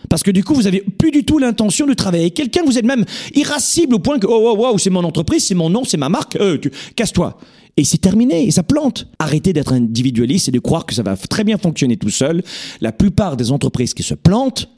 Parce 0.10 0.24
que 0.24 0.32
du 0.32 0.44
coup, 0.44 0.53
vous 0.53 0.68
avez 0.68 0.82
plus 0.82 1.12
du 1.12 1.24
tout 1.24 1.39
l'intention 1.39 1.88
de 1.88 1.94
travailler 1.94 2.25
avec 2.25 2.34
quelqu'un, 2.34 2.62
vous 2.65 2.77
êtes 2.77 2.86
même 2.86 3.06
irascible 3.34 3.96
au 3.96 4.00
point 4.00 4.20
que, 4.20 4.27
oh, 4.27 4.56
oh, 4.58 4.70
oh, 4.74 4.77
c'est 4.77 4.89
mon 4.89 5.03
entreprise, 5.03 5.46
c'est 5.46 5.56
mon 5.56 5.70
nom, 5.70 5.84
c'est 5.84 5.98
ma 5.98 6.10
marque, 6.10 6.36
euh, 6.36 6.58
casse-toi. 6.96 7.38
Et 7.77 7.84
c'est 7.84 7.98
terminé, 7.98 8.46
et 8.46 8.51
ça 8.51 8.62
plante. 8.62 9.08
Arrêtez 9.18 9.53
d'être 9.53 9.74
individualiste 9.74 10.50
et 10.50 10.51
de 10.51 10.60
croire 10.60 10.86
que 10.86 10.94
ça 10.94 11.01
va 11.01 11.18
très 11.18 11.44
bien 11.44 11.58
fonctionner 11.58 11.98
tout 11.98 12.12
seul. 12.12 12.44
La 12.82 12.92
plupart 12.92 13.38
des 13.38 13.51
entreprises 13.51 13.94
qui 13.94 14.03
se 14.03 14.13
plantent, 14.13 14.70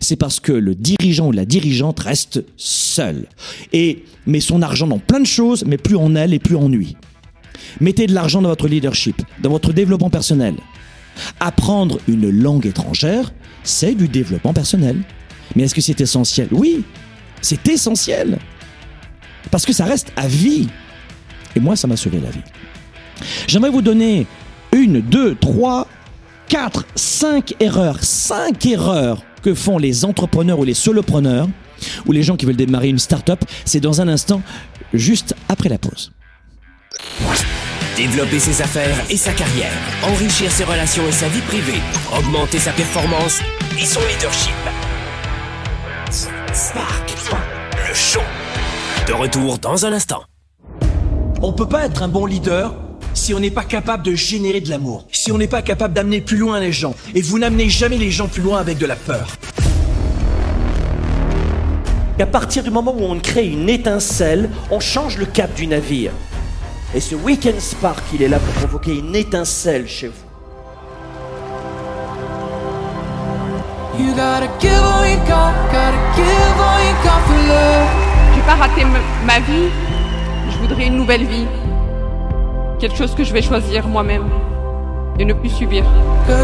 c'est 0.00 0.16
parce 0.16 0.38
que 0.38 0.52
le 0.52 0.74
dirigeant 0.74 1.28
ou 1.28 1.32
la 1.32 1.44
dirigeante 1.44 2.00
reste 2.00 2.44
seul. 2.56 3.26
Et 3.72 4.04
met 4.26 4.40
son 4.40 4.62
argent 4.62 4.86
dans 4.86 4.98
plein 4.98 5.20
de 5.20 5.26
choses, 5.26 5.64
mais 5.66 5.76
plus 5.76 5.96
en 5.96 6.14
elle 6.14 6.32
et 6.32 6.38
plus 6.38 6.56
en 6.56 6.68
lui. 6.68 6.96
Mettez 7.80 8.06
de 8.06 8.14
l'argent 8.14 8.42
dans 8.42 8.48
votre 8.48 8.68
leadership, 8.68 9.22
dans 9.42 9.50
votre 9.50 9.72
développement 9.72 10.10
personnel. 10.10 10.54
Apprendre 11.40 11.98
une 12.08 12.30
langue 12.30 12.66
étrangère, 12.66 13.32
c'est 13.62 13.94
du 13.94 14.08
développement 14.08 14.52
personnel. 14.52 15.02
Mais 15.54 15.64
est-ce 15.64 15.74
que 15.74 15.80
c'est 15.80 16.00
essentiel? 16.00 16.48
Oui, 16.50 16.84
c'est 17.40 17.66
essentiel. 17.68 18.38
Parce 19.50 19.66
que 19.66 19.72
ça 19.72 19.84
reste 19.84 20.12
à 20.16 20.26
vie. 20.26 20.68
Et 21.54 21.60
moi, 21.60 21.76
ça 21.76 21.86
m'a 21.86 21.96
sauvé 21.96 22.20
la 22.20 22.30
vie. 22.30 22.42
J'aimerais 23.46 23.70
vous 23.70 23.82
donner 23.82 24.26
une, 24.72 25.00
deux, 25.00 25.34
trois, 25.36 25.86
quatre, 26.48 26.86
cinq 26.96 27.54
erreurs. 27.60 28.02
Cinq 28.02 28.66
erreurs 28.66 29.22
que 29.42 29.54
font 29.54 29.78
les 29.78 30.04
entrepreneurs 30.04 30.58
ou 30.58 30.64
les 30.64 30.74
solopreneurs 30.74 31.48
ou 32.06 32.12
les 32.12 32.22
gens 32.22 32.36
qui 32.36 32.46
veulent 32.46 32.56
démarrer 32.56 32.88
une 32.88 32.98
start-up. 32.98 33.44
C'est 33.64 33.80
dans 33.80 34.00
un 34.00 34.08
instant, 34.08 34.42
juste 34.92 35.34
après 35.48 35.68
la 35.68 35.78
pause. 35.78 36.12
Développer 37.96 38.40
ses 38.40 38.60
affaires 38.60 38.96
et 39.08 39.16
sa 39.16 39.32
carrière, 39.32 39.70
enrichir 40.02 40.50
ses 40.50 40.64
relations 40.64 41.06
et 41.06 41.12
sa 41.12 41.28
vie 41.28 41.42
privée, 41.42 41.80
augmenter 42.18 42.58
sa 42.58 42.72
performance 42.72 43.40
et 43.80 43.84
son 43.84 44.00
leadership. 44.00 44.52
Spark, 46.10 47.14
le 47.88 47.94
show. 47.94 48.20
De 49.06 49.12
retour 49.12 49.58
dans 49.58 49.86
un 49.86 49.92
instant. 49.92 50.24
On 51.40 51.52
peut 51.52 51.68
pas 51.68 51.86
être 51.86 52.02
un 52.02 52.08
bon 52.08 52.26
leader 52.26 52.74
si 53.12 53.32
on 53.32 53.38
n'est 53.38 53.52
pas 53.52 53.62
capable 53.62 54.02
de 54.02 54.16
générer 54.16 54.60
de 54.60 54.70
l'amour, 54.70 55.06
si 55.12 55.30
on 55.30 55.38
n'est 55.38 55.46
pas 55.46 55.62
capable 55.62 55.94
d'amener 55.94 56.20
plus 56.20 56.36
loin 56.36 56.58
les 56.58 56.72
gens. 56.72 56.96
Et 57.14 57.22
vous 57.22 57.38
n'amenez 57.38 57.68
jamais 57.68 57.98
les 57.98 58.10
gens 58.10 58.26
plus 58.26 58.42
loin 58.42 58.58
avec 58.58 58.76
de 58.76 58.86
la 58.86 58.96
peur. 58.96 59.28
À 62.18 62.26
partir 62.26 62.64
du 62.64 62.70
moment 62.70 62.92
où 62.92 63.04
on 63.04 63.20
crée 63.20 63.46
une 63.46 63.68
étincelle, 63.68 64.50
on 64.72 64.80
change 64.80 65.16
le 65.16 65.26
cap 65.26 65.54
du 65.54 65.68
navire. 65.68 66.10
Et 66.94 67.00
ce 67.00 67.14
Weekend 67.14 67.58
Spark, 67.60 68.02
il 68.14 68.22
est 68.22 68.28
là 68.28 68.38
pour 68.38 68.52
provoquer 68.54 68.96
une 68.98 69.14
étincelle 69.16 69.86
chez 69.88 70.08
vous. 70.08 70.14
You 73.98 74.12
gotta 74.12 74.46
give 74.60 74.72
all 74.72 75.08
you 75.08 75.16
got, 75.26 75.52
gotta 75.72 75.96
give 76.16 76.60
all 76.60 76.80
you 76.84 76.94
got 77.02 77.20
for 77.26 77.36
love. 77.48 77.88
Je 78.32 78.36
vais 78.40 78.46
pas 78.46 78.54
rater 78.54 78.82
m- 78.82 78.96
ma 79.24 79.40
vie? 79.40 79.70
Je 80.50 80.56
voudrais 80.58 80.86
une 80.86 80.96
nouvelle 80.96 81.24
vie. 81.26 81.46
Quelque 82.78 82.96
chose 82.96 83.14
que 83.14 83.24
je 83.24 83.32
vais 83.32 83.42
choisir 83.42 83.86
moi-même 83.88 84.28
et 85.18 85.24
ne 85.24 85.32
plus 85.32 85.50
subir. 85.50 85.84
Il 86.28 86.34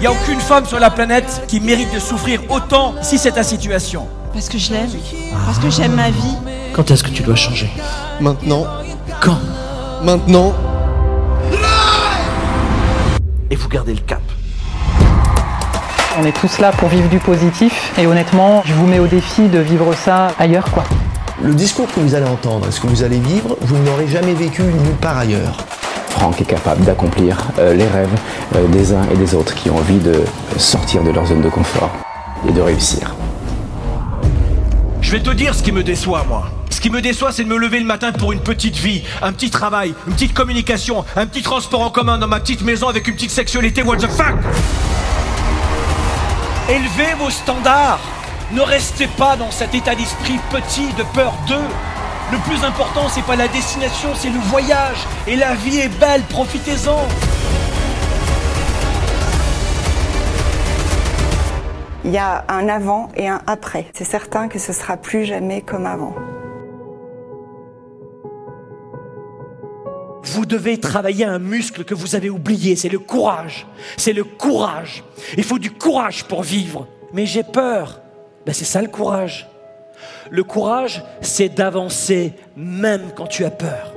n'y 0.00 0.06
a 0.06 0.12
aucune 0.12 0.40
femme 0.40 0.64
sur 0.66 0.78
la 0.78 0.90
planète 0.90 1.42
qui 1.48 1.60
mérite 1.60 1.92
de 1.94 1.98
souffrir 1.98 2.40
autant 2.50 2.94
si 3.02 3.16
c'est 3.18 3.32
ta 3.32 3.42
situation. 3.42 4.06
Parce 4.36 4.50
que 4.50 4.58
je 4.58 4.70
l'aime. 4.70 4.90
Parce 5.46 5.58
que 5.58 5.70
j'aime 5.70 5.94
ma 5.94 6.10
vie. 6.10 6.36
Quand 6.74 6.90
est-ce 6.90 7.02
que 7.02 7.08
tu 7.08 7.22
dois 7.22 7.36
changer 7.36 7.70
Maintenant, 8.20 8.66
Quand 9.18 9.38
maintenant, 10.04 10.52
Et 13.50 13.56
vous 13.56 13.68
gardez 13.70 13.94
le 13.94 14.00
cap. 14.00 14.20
On 16.20 16.24
est 16.26 16.38
tous 16.38 16.58
là 16.58 16.70
pour 16.72 16.90
vivre 16.90 17.08
du 17.08 17.18
positif 17.18 17.94
et 17.96 18.06
honnêtement, 18.06 18.62
je 18.66 18.74
vous 18.74 18.86
mets 18.86 18.98
au 18.98 19.06
défi 19.06 19.48
de 19.48 19.58
vivre 19.58 19.94
ça 19.94 20.28
ailleurs 20.38 20.70
quoi. 20.70 20.84
le 21.42 21.54
discours 21.54 21.86
que 21.90 22.00
vous 22.00 22.14
allez 22.14 22.28
entendre, 22.28 22.66
ce 22.70 22.78
que 22.78 22.88
vous 22.88 23.02
allez 23.04 23.18
vivre, 23.18 23.56
vous 23.62 23.78
ne 23.78 23.86
l'aurez 23.86 24.06
jamais 24.06 24.34
vécu 24.34 24.60
nulle 24.64 24.96
part 25.00 25.16
ailleurs. 25.16 25.56
Franck 26.10 26.42
est 26.42 26.44
capable 26.44 26.84
d'accomplir 26.84 27.38
euh, 27.58 27.72
les 27.72 27.86
rêves 27.86 28.12
euh, 28.54 28.66
des 28.68 28.92
uns 28.92 29.04
et 29.10 29.16
des 29.16 29.34
autres 29.34 29.54
qui 29.54 29.70
ont 29.70 29.78
envie 29.78 29.98
de 29.98 30.22
sortir 30.58 31.02
de 31.02 31.10
leur 31.10 31.24
zone 31.24 31.40
de 31.40 31.48
confort 31.48 31.90
et 32.46 32.52
de 32.52 32.60
réussir. 32.60 33.15
Je 35.06 35.12
vais 35.12 35.20
te 35.20 35.30
dire 35.30 35.54
ce 35.54 35.62
qui 35.62 35.70
me 35.70 35.84
déçoit, 35.84 36.24
moi. 36.24 36.50
Ce 36.68 36.80
qui 36.80 36.90
me 36.90 37.00
déçoit, 37.00 37.30
c'est 37.30 37.44
de 37.44 37.48
me 37.48 37.56
lever 37.56 37.78
le 37.78 37.86
matin 37.86 38.10
pour 38.10 38.32
une 38.32 38.40
petite 38.40 38.74
vie, 38.74 39.04
un 39.22 39.32
petit 39.32 39.50
travail, 39.50 39.94
une 40.08 40.14
petite 40.14 40.34
communication, 40.34 41.04
un 41.14 41.26
petit 41.26 41.42
transport 41.42 41.80
en 41.82 41.90
commun 41.90 42.18
dans 42.18 42.26
ma 42.26 42.40
petite 42.40 42.62
maison 42.62 42.88
avec 42.88 43.06
une 43.06 43.14
petite 43.14 43.30
sexualité. 43.30 43.84
What 43.84 43.98
the 43.98 44.08
fuck? 44.08 44.34
Élevez 46.68 47.14
vos 47.20 47.30
standards. 47.30 48.00
Ne 48.50 48.62
restez 48.62 49.06
pas 49.06 49.36
dans 49.36 49.52
cet 49.52 49.76
état 49.76 49.94
d'esprit 49.94 50.40
petit 50.50 50.92
de 50.98 51.04
peur 51.14 51.34
d'eux. 51.46 51.54
Le 52.32 52.38
plus 52.38 52.64
important, 52.64 53.08
c'est 53.08 53.24
pas 53.24 53.36
la 53.36 53.46
destination, 53.46 54.08
c'est 54.18 54.30
le 54.30 54.40
voyage. 54.40 55.06
Et 55.28 55.36
la 55.36 55.54
vie 55.54 55.78
est 55.78 56.00
belle, 56.00 56.22
profitez-en. 56.22 57.06
Il 62.06 62.12
y 62.12 62.18
a 62.18 62.44
un 62.48 62.68
avant 62.68 63.08
et 63.16 63.26
un 63.26 63.42
après. 63.48 63.86
C'est 63.92 64.04
certain 64.04 64.46
que 64.46 64.60
ce 64.60 64.72
sera 64.72 64.96
plus 64.96 65.24
jamais 65.24 65.60
comme 65.60 65.86
avant. 65.86 66.14
Vous 70.22 70.46
devez 70.46 70.78
travailler 70.78 71.24
un 71.24 71.40
muscle 71.40 71.82
que 71.84 71.94
vous 71.94 72.14
avez 72.14 72.30
oublié, 72.30 72.76
c'est 72.76 72.88
le 72.88 73.00
courage. 73.00 73.66
C'est 73.96 74.12
le 74.12 74.22
courage. 74.22 75.02
Il 75.36 75.42
faut 75.42 75.58
du 75.58 75.72
courage 75.72 76.22
pour 76.24 76.44
vivre. 76.44 76.86
Mais 77.12 77.26
j'ai 77.26 77.42
peur. 77.42 78.00
Ben 78.46 78.52
c'est 78.52 78.64
ça 78.64 78.82
le 78.82 78.88
courage. 78.88 79.48
Le 80.30 80.44
courage, 80.44 81.02
c'est 81.22 81.48
d'avancer 81.48 82.34
même 82.56 83.10
quand 83.16 83.26
tu 83.26 83.44
as 83.44 83.50
peur. 83.50 83.92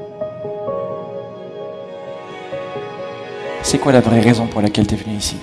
C'est 3.61 3.77
quoi 3.77 3.91
la 3.91 4.01
vraie 4.01 4.21
raison 4.21 4.47
pour 4.47 4.61
laquelle 4.61 4.87
tu 4.87 4.95
es 4.95 4.97
venu 4.97 5.15
ici? 5.15 5.37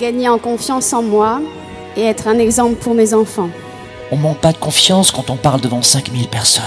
Gagner 0.00 0.28
en 0.28 0.38
confiance 0.38 0.92
en 0.92 1.02
moi 1.04 1.40
et 1.98 2.04
être 2.04 2.28
un 2.28 2.38
exemple 2.38 2.76
pour 2.76 2.94
mes 2.94 3.12
enfants. 3.12 3.50
On 4.12 4.16
manque 4.16 4.38
pas 4.38 4.52
de 4.52 4.58
confiance 4.58 5.10
quand 5.10 5.30
on 5.30 5.36
parle 5.36 5.60
devant 5.60 5.82
5000 5.82 6.28
personnes. 6.28 6.64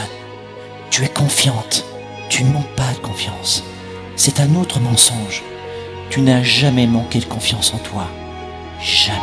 Tu 0.91 1.05
es 1.05 1.07
confiante. 1.07 1.85
Tu 2.29 2.43
ne 2.43 2.51
manques 2.51 2.75
pas 2.75 2.91
de 2.93 2.99
confiance. 2.99 3.63
C'est 4.17 4.41
un 4.41 4.55
autre 4.55 4.79
mensonge. 4.81 5.41
Tu 6.09 6.19
n'as 6.21 6.43
jamais 6.43 6.85
manqué 6.85 7.19
de 7.19 7.25
confiance 7.25 7.73
en 7.73 7.77
toi. 7.77 8.07
Jamais. 8.81 9.17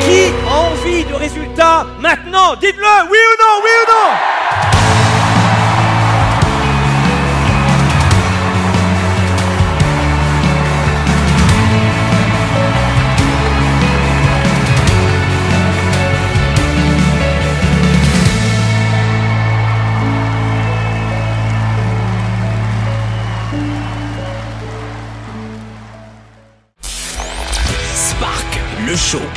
Qui 0.00 0.32
a 0.48 0.54
envie 0.54 1.04
de 1.04 1.14
résultats 1.14 1.86
maintenant? 1.98 2.54
Dites-le, 2.60 3.10
oui 3.10 3.18
ou 3.18 3.36
non, 3.42 3.64
oui 3.64 3.70
ou 3.82 3.90
non? 3.90 5.09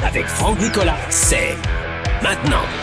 Avec 0.04 0.28
Franck 0.28 0.60
Nicolas, 0.60 0.98
c'est 1.10 1.58
maintenant. 2.22 2.83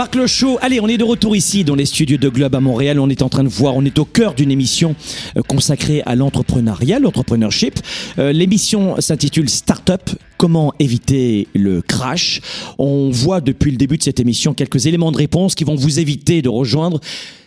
Sparkle 0.00 0.26
Show, 0.26 0.56
allez, 0.62 0.80
on 0.80 0.88
est 0.88 0.96
de 0.96 1.04
retour 1.04 1.36
ici 1.36 1.62
dans 1.62 1.74
les 1.74 1.84
studios 1.84 2.16
de 2.16 2.30
Globe 2.30 2.54
à 2.54 2.60
Montréal. 2.60 2.98
On 2.98 3.10
est 3.10 3.20
en 3.20 3.28
train 3.28 3.44
de 3.44 3.50
voir, 3.50 3.76
on 3.76 3.84
est 3.84 3.98
au 3.98 4.06
cœur 4.06 4.32
d'une 4.32 4.50
émission 4.50 4.96
euh, 5.36 5.42
consacrée 5.42 6.02
à 6.06 6.14
l'entrepreneuriat, 6.14 6.98
l'entrepreneurship. 7.00 7.78
Euh, 8.18 8.32
L'émission 8.32 8.98
s'intitule 8.98 9.50
Startup. 9.50 10.00
Comment 10.38 10.72
éviter 10.78 11.48
le 11.54 11.82
crash 11.82 12.40
On 12.78 13.10
voit 13.10 13.42
depuis 13.42 13.72
le 13.72 13.76
début 13.76 13.98
de 13.98 14.02
cette 14.02 14.20
émission 14.20 14.54
quelques 14.54 14.86
éléments 14.86 15.12
de 15.12 15.18
réponse 15.18 15.54
qui 15.54 15.64
vont 15.64 15.74
vous 15.74 16.00
éviter 16.00 16.40
de 16.40 16.48
rejoindre 16.48 16.98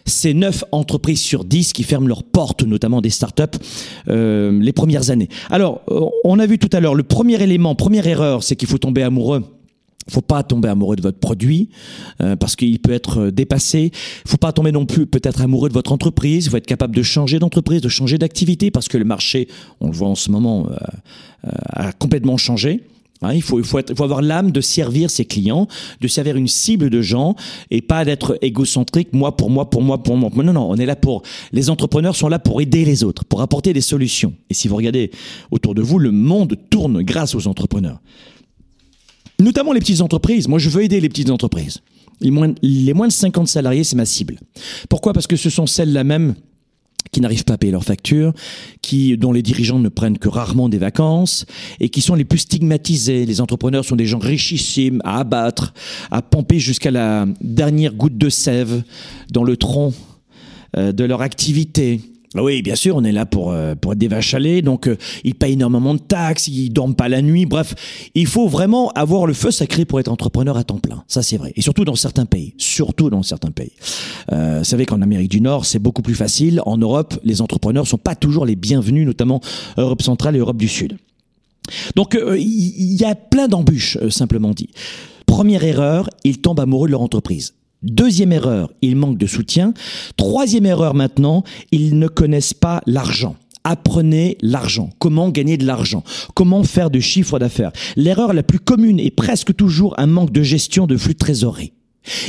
ces 0.06 0.36
9 0.36 0.66
entreprises 0.72 1.22
sur 1.22 1.46
10 1.46 1.74
qui 1.74 1.82
ferment 1.82 2.08
leurs 2.08 2.24
portes, 2.24 2.62
notamment 2.62 3.02
des 3.02 3.10
startups, 3.10 3.58
euh, 4.10 4.60
les 4.62 4.74
premières 4.74 5.10
années. 5.10 5.30
Alors, 5.50 5.82
euh, 5.90 6.02
on 6.24 6.38
a 6.38 6.46
vu 6.46 6.60
tout 6.60 6.70
à 6.72 6.80
l'heure, 6.80 6.94
le 6.94 7.02
premier 7.02 7.42
élément, 7.42 7.74
première 7.74 8.06
erreur, 8.06 8.44
c'est 8.44 8.56
qu'il 8.56 8.68
faut 8.68 8.78
tomber 8.78 9.02
amoureux 9.02 9.44
faut 10.10 10.22
pas 10.22 10.44
tomber 10.44 10.70
amoureux 10.70 10.96
de 10.96 11.02
votre 11.02 11.20
produit 11.20 11.70
euh, 12.22 12.36
parce 12.36 12.56
qu'il 12.56 12.80
peut 12.80 12.92
être 12.92 13.20
euh, 13.20 13.32
dépassé. 13.32 13.92
Faut 14.26 14.38
pas 14.38 14.52
tomber 14.52 14.72
non 14.72 14.86
plus 14.86 15.06
peut-être 15.06 15.42
amoureux 15.42 15.70
de 15.70 15.74
votre 15.74 15.92
entreprise. 15.92 16.50
Faut 16.50 16.58
être 16.58 16.66
capable 16.66 16.96
de 16.96 17.04
changer 17.04 17.40
d'entreprise, 17.40 17.82
de 17.82 17.90
changer 17.90 18.18
d'activité 18.18 18.72
parce 18.72 18.88
que 18.88 18.98
le 18.98 19.06
marché, 19.06 19.48
on 19.80 19.88
le 19.88 19.94
voit 19.94 20.10
en 20.10 20.16
ce 20.16 20.32
moment, 20.32 20.68
euh, 20.70 20.76
euh, 21.46 21.52
a 21.72 21.92
complètement 21.94 22.38
changé. 22.38 22.84
Hein, 23.22 23.34
il 23.34 23.42
faut, 23.42 23.58
il 23.60 23.66
faut, 23.66 23.80
être, 23.80 23.92
il 23.92 23.96
faut 23.96 24.04
avoir 24.04 24.22
l'âme 24.22 24.52
de 24.52 24.60
servir 24.60 25.10
ses 25.10 25.24
clients, 25.24 25.68
de 26.02 26.08
servir 26.10 26.36
une 26.36 26.48
cible 26.48 26.90
de 26.90 27.02
gens 27.02 27.36
et 27.72 27.82
pas 27.82 28.04
d'être 28.04 28.38
égocentrique, 28.42 29.14
moi 29.14 29.38
pour 29.38 29.50
moi, 29.50 29.70
pour 29.70 29.82
moi, 29.82 30.04
pour 30.04 30.18
moi. 30.18 30.30
Non, 30.36 30.52
non, 30.52 30.70
on 30.70 30.76
est 30.76 30.86
là 30.86 30.98
pour. 30.98 31.24
Les 31.54 31.70
entrepreneurs 31.70 32.18
sont 32.18 32.28
là 32.28 32.40
pour 32.40 32.60
aider 32.60 32.84
les 32.84 33.04
autres, 33.04 33.24
pour 33.24 33.42
apporter 33.42 33.72
des 33.72 33.82
solutions. 33.82 34.34
Et 34.50 34.54
si 34.54 34.68
vous 34.68 34.76
regardez 34.76 35.12
autour 35.52 35.74
de 35.74 35.82
vous, 35.82 36.00
le 36.00 36.12
monde 36.12 36.58
tourne 36.70 37.02
grâce 37.02 37.34
aux 37.34 37.48
entrepreneurs 37.48 38.00
notamment 39.44 39.74
les 39.74 39.80
petites 39.80 40.02
entreprises. 40.02 40.48
Moi, 40.48 40.60
je 40.60 40.70
veux 40.70 40.84
aider 40.84 41.00
les 41.00 41.10
petites 41.10 41.30
entreprises. 41.30 41.82
Les 42.22 42.32
moins, 42.32 43.08
de 43.08 43.12
50 43.12 43.48
salariés, 43.48 43.84
c'est 43.84 43.96
ma 43.96 44.06
cible. 44.06 44.40
Pourquoi? 44.90 45.14
Parce 45.14 45.28
que 45.28 45.36
ce 45.36 45.50
sont 45.50 45.68
celles-là 45.68 46.04
même 46.04 46.36
qui 47.12 47.22
n'arrivent 47.22 47.44
pas 47.44 47.54
à 47.54 47.58
payer 47.58 47.72
leurs 47.72 47.84
factures, 47.84 48.34
qui, 48.82 49.18
dont 49.18 49.34
les 49.34 49.44
dirigeants 49.44 49.78
ne 49.78 49.90
prennent 49.90 50.18
que 50.18 50.30
rarement 50.30 50.70
des 50.70 50.78
vacances 50.78 51.46
et 51.80 51.90
qui 51.90 52.02
sont 52.02 52.16
les 52.16 52.24
plus 52.24 52.40
stigmatisés. 52.40 53.26
Les 53.26 53.42
entrepreneurs 53.42 53.86
sont 53.86 53.96
des 53.96 54.06
gens 54.06 54.20
richissimes 54.20 55.02
à 55.04 55.20
abattre, 55.20 55.74
à 56.10 56.22
pomper 56.22 56.60
jusqu'à 56.60 56.92
la 56.92 57.28
dernière 57.42 57.94
goutte 57.94 58.18
de 58.18 58.30
sève 58.30 58.84
dans 59.32 59.44
le 59.44 59.58
tronc 59.58 59.94
euh, 60.78 60.92
de 60.92 61.04
leur 61.04 61.22
activité 61.22 62.00
Oui, 62.36 62.62
bien 62.62 62.76
sûr, 62.76 62.96
on 62.96 63.04
est 63.04 63.12
là 63.12 63.26
pour, 63.26 63.52
euh, 63.52 63.76
pour 63.76 63.94
être 63.94 64.00
des 64.00 64.08
vaches 64.08 64.34
à 64.34 64.40
lait, 64.40 64.62
donc 64.62 64.88
euh, 64.88 64.98
ils 65.24 65.36
payent 65.36 65.54
énormément 65.54 65.94
de 65.94 66.00
taxes, 66.00 66.48
ils 66.48 66.70
dorment 66.70 66.96
pas 66.96 67.08
la 67.08 67.22
nuit, 67.22 67.46
bref, 67.46 67.76
il 68.16 68.26
faut 68.26 68.48
vraiment 68.48 68.90
avoir 68.92 69.28
le 69.28 69.34
feu 69.34 69.52
sacré 69.52 69.86
pour 69.86 70.00
être 70.00 70.08
entrepreneur 70.08 70.58
à 70.58 70.64
temps 70.64 70.80
plein, 70.80 71.04
ça 71.08 71.22
c'est 71.22 71.38
vrai, 71.38 71.54
et 71.56 71.62
surtout 71.62 71.86
dans 71.86 71.96
certains 71.96 72.26
pays, 72.26 72.56
surtout 72.58 73.12
dans 73.12 73.22
certains 73.22 73.52
pays. 73.52 73.74
Euh, 74.32 74.60
vous 74.60 74.64
savez 74.64 74.86
qu'en 74.86 75.02
Amérique 75.02 75.30
du 75.30 75.42
Nord, 75.42 75.66
c'est 75.66 75.80
beaucoup 75.80 76.02
plus 76.02 76.16
facile, 76.16 76.62
en 76.66 76.78
Europe, 76.78 77.20
les 77.24 77.42
entrepreneurs 77.42 77.88
sont 77.88 78.00
pas 78.00 78.16
toujours 78.16 78.48
les 78.48 78.56
bienvenus, 78.56 79.06
notamment 79.06 79.40
Europe 79.78 80.02
centrale 80.02 80.36
et 80.36 80.40
Europe 80.40 80.58
du 80.58 80.68
Sud. 80.68 80.98
Donc 81.96 82.16
euh, 82.16 82.38
il 82.38 83.00
y 83.00 83.06
a 83.06 83.16
plein 83.16 83.48
d'embûches, 83.48 83.98
euh, 84.02 84.10
simplement 84.10 84.52
dit. 84.52 84.70
Première 85.26 85.64
erreur, 85.64 86.10
ils 86.24 86.40
tombent 86.40 86.60
amoureux 86.60 86.88
de 86.88 86.92
leur 86.92 87.02
entreprise. 87.02 87.54
Deuxième 87.84 88.32
erreur, 88.32 88.72
ils 88.82 88.96
manquent 88.96 89.18
de 89.18 89.28
soutien. 89.28 89.74
Troisième 90.16 90.66
erreur 90.66 90.94
maintenant, 90.94 91.44
ils 91.72 92.00
ne 92.00 92.08
connaissent 92.08 92.54
pas 92.54 92.82
l'argent. 92.88 93.36
Apprenez 93.66 94.38
l'argent. 94.42 94.90
Comment 95.00 95.30
gagner 95.30 95.58
de 95.58 95.66
l'argent? 95.66 96.04
Comment 96.34 96.64
faire 96.64 96.90
de 96.90 97.00
chiffre 97.00 97.40
d'affaires? 97.40 97.72
L'erreur 97.96 98.34
la 98.34 98.44
plus 98.44 98.60
commune 98.60 99.00
est 99.00 99.12
presque 99.12 99.56
toujours 99.56 100.00
un 100.00 100.08
manque 100.08 100.32
de 100.32 100.44
gestion 100.44 100.88
de 100.88 100.96
flux 100.96 101.14
de 101.14 101.20
trésorerie. 101.20 101.74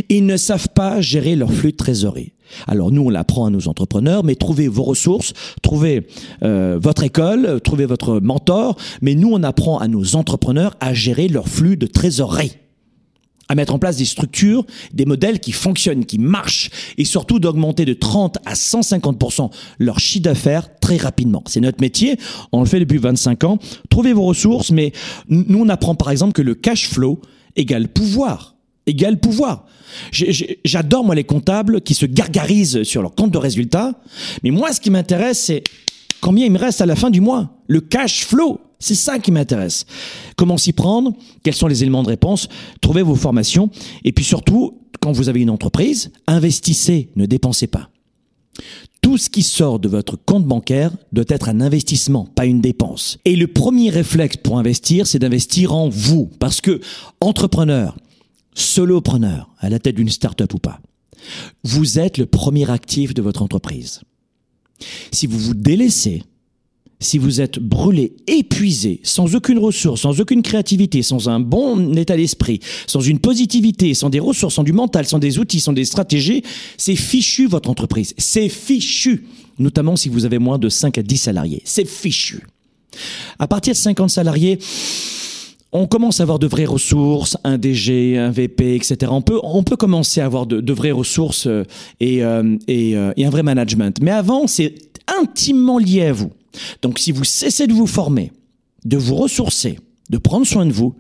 Ils 0.09 0.27
ne 0.27 0.37
savent 0.37 0.69
pas 0.75 1.01
gérer 1.01 1.37
leur 1.37 1.53
flux 1.53 1.73
de 1.73 1.77
trésorerie. 1.77 2.33
Alors 2.67 2.93
nous, 2.93 3.03
on 3.03 3.11
l'apprend 3.11 3.47
à 3.47 3.51
nos 3.51 3.69
entrepreneurs, 3.69 4.23
mais 4.23 4.37
trouvez 4.37 4.69
vos 4.69 4.83
ressources, 4.83 5.33
trouvez 5.63 6.07
euh, 6.43 6.79
votre 6.81 7.03
école, 7.03 7.61
trouvez 7.63 7.87
votre 7.87 8.21
mentor, 8.21 8.77
mais 9.03 9.15
nous, 9.15 9.31
on 9.33 9.43
apprend 9.43 9.79
à 9.79 9.89
nos 9.89 10.15
entrepreneurs 10.15 10.77
à 10.81 10.95
gérer 10.95 11.27
leur 11.29 11.49
flux 11.49 11.77
de 11.77 11.87
trésorerie 11.87 12.53
à 13.49 13.55
mettre 13.55 13.75
en 13.75 13.79
place 13.79 13.97
des 13.97 14.05
structures, 14.05 14.65
des 14.93 15.05
modèles 15.05 15.41
qui 15.41 15.53
fonctionnent, 15.53 16.05
qui 16.05 16.19
marchent, 16.19 16.71
et 16.99 17.05
surtout 17.05 17.39
d'augmenter 17.39 17.85
de 17.85 17.95
30 17.95 18.39
à 18.45 18.55
150% 18.55 19.51
leur 19.79 19.99
chiffre 19.99 20.25
d'affaires 20.25 20.69
très 20.81 20.97
rapidement. 20.97 21.43
C'est 21.47 21.61
notre 21.61 21.81
métier, 21.81 22.19
on 22.53 22.61
le 22.61 22.67
fait 22.67 22.81
depuis 22.81 22.99
25 22.99 23.45
ans. 23.45 23.59
Trouvez 23.91 24.13
vos 24.13 24.25
ressources, 24.25 24.71
mais 24.71 24.93
nous 25.29 25.61
on 25.61 25.69
apprend 25.69 25.95
par 25.95 26.11
exemple 26.11 26.33
que 26.33 26.43
le 26.43 26.55
cash 26.55 26.89
flow 26.89 27.21
égale 27.57 27.89
pouvoir, 27.89 28.57
égale 28.87 29.19
pouvoir. 29.19 29.67
J'adore 30.11 31.05
moi 31.05 31.15
les 31.15 31.25
comptables 31.25 31.81
qui 31.81 31.95
se 31.95 32.07
gargarisent 32.07 32.83
sur 32.83 33.03
leur 33.03 33.15
compte 33.15 33.31
de 33.31 33.39
résultats, 33.39 34.01
mais 34.43 34.51
moi 34.51 34.73
ce 34.73 34.81
qui 34.81 34.91
m'intéresse 34.91 35.39
c'est 35.39 35.63
combien 36.21 36.47
il 36.47 36.53
me 36.53 36.59
reste 36.59 36.81
à 36.81 36.87
la 36.87 36.97
fin 36.97 37.11
du 37.11 37.21
mois, 37.21 37.51
le 37.67 37.81
cash 37.81 38.25
flow. 38.25 38.61
C'est 38.85 38.95
ça 38.95 39.19
qui 39.19 39.33
m'intéresse. 39.33 39.87
Comment 40.37 40.59
s'y 40.59 40.75
prendre 40.75 41.15
Quels 41.43 41.55
sont 41.55 41.69
les 41.69 41.83
éléments 41.83 42.03
de 42.03 42.09
réponse 42.09 42.49
Trouvez 42.83 43.01
vos 43.01 43.15
formations. 43.15 43.71
Et 44.05 44.13
puis 44.13 44.27
surtout, 44.27 44.83
quand 45.01 45.11
vous 45.11 45.31
avez 45.31 45.41
une 45.41 45.49
entreprise, 45.49 46.13
investissez, 46.27 47.09
ne 47.17 47.25
dépensez 47.25 47.67
pas. 47.67 47.89
Tout 49.01 49.17
ce 49.17 49.31
qui 49.31 49.43
sort 49.43 49.79
de 49.79 49.89
votre 49.89 50.19
compte 50.23 50.45
bancaire 50.45 50.91
doit 51.13 51.25
être 51.29 51.49
un 51.49 51.63
investissement, 51.63 52.27
pas 52.27 52.45
une 52.45 52.61
dépense. 52.61 53.17
Et 53.25 53.37
le 53.37 53.47
premier 53.47 53.89
réflexe 53.89 54.37
pour 54.37 54.59
investir, 54.59 55.07
c'est 55.07 55.19
d'investir 55.19 55.73
en 55.75 55.89
vous. 55.89 56.31
Parce 56.39 56.61
que, 56.61 56.83
entrepreneur, 57.23 57.97
solopreneur, 58.55 59.49
à 59.61 59.71
la 59.71 59.79
tête 59.79 59.97
d'une 59.97 60.11
start-up 60.11 60.53
ou 60.53 60.59
pas, 60.59 60.79
vous 61.63 61.99
êtes 61.99 62.19
le 62.19 62.27
premier 62.27 62.71
actif 62.71 63.15
de 63.15 63.23
votre 63.23 63.41
entreprise. 63.41 64.03
Si 65.11 65.27
vous 65.27 65.39
vous 65.39 65.55
délaissez, 65.55 66.23
si 67.01 67.19
vous 67.19 67.41
êtes 67.41 67.59
brûlé, 67.59 68.13
épuisé, 68.27 69.01
sans 69.03 69.35
aucune 69.35 69.59
ressource, 69.59 70.03
sans 70.03 70.21
aucune 70.21 70.43
créativité, 70.43 71.03
sans 71.03 71.29
un 71.29 71.41
bon 71.41 71.95
état 71.97 72.17
d'esprit, 72.17 72.61
sans 72.87 73.01
une 73.01 73.19
positivité, 73.19 73.95
sans 73.95 74.11
des 74.11 74.21
ressources, 74.21 74.55
sans 74.55 74.63
du 74.63 74.73
mental, 74.73 75.07
sans 75.07 75.19
des 75.19 75.39
outils, 75.39 75.61
sans 75.61 75.73
des 75.73 75.85
stratégies, 75.85 76.43
c'est 76.79 76.97
fichu 76.97 77.47
votre 77.47 77.71
entreprise. 77.71 78.15
C'est 78.19 78.49
fichu. 78.49 79.27
Notamment 79.59 79.97
si 79.97 80.09
vous 80.09 80.25
avez 80.25 80.39
moins 80.39 80.59
de 80.59 80.69
5 80.69 80.99
à 80.99 81.03
10 81.03 81.17
salariés. 81.17 81.63
C'est 81.65 81.87
fichu. 81.87 82.41
À 83.39 83.47
partir 83.47 83.73
de 83.73 83.79
50 83.79 84.11
salariés, 84.11 84.59
on 85.73 85.89
commence 85.89 86.21
à 86.21 86.23
avoir 86.23 86.39
de 86.39 86.47
vraies 86.47 86.65
ressources, 86.65 87.37
un 87.43 87.59
DG, 87.59 88.17
un 88.17 88.31
VP, 88.31 88.77
etc. 88.77 89.11
On 89.11 89.23
peut, 89.23 89.41
on 89.43 89.65
peut 89.65 89.77
commencer 89.77 90.21
à 90.21 90.27
avoir 90.27 90.47
de, 90.47 90.73
vraies 90.73 90.93
ressources 90.93 91.49
euh, 91.49 91.65
et, 91.99 92.23
euh, 92.25 92.57
euh, 92.71 93.13
et 93.17 93.27
un 93.27 93.31
vrai 93.31 93.43
management. 93.43 93.99
Mais 94.01 94.13
avant, 94.13 94.47
c'est 94.47 94.75
intimement 95.21 95.79
lié 95.79 96.07
à 96.07 96.13
vous. 96.13 96.31
Donc 96.83 96.99
si 96.99 97.13
vous 97.13 97.25
cessez 97.25 97.67
de 97.67 97.73
vous 97.73 97.87
former, 97.87 98.33
de 98.85 98.97
vous 98.97 99.15
ressourcer, 99.15 99.79
de 100.11 100.19
prendre 100.19 100.47
soin 100.47 100.67
de 100.67 100.73
vous, 100.73 100.95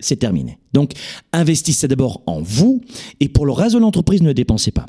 c'est 0.00 0.16
terminé. 0.16 0.58
Donc 0.72 0.92
investissez 1.32 1.88
d'abord 1.88 2.22
en 2.26 2.40
vous 2.40 2.80
et 3.20 3.28
pour 3.28 3.46
le 3.46 3.52
reste 3.52 3.74
de 3.74 3.80
l'entreprise, 3.80 4.22
ne 4.22 4.32
dépensez 4.32 4.70
pas. 4.70 4.86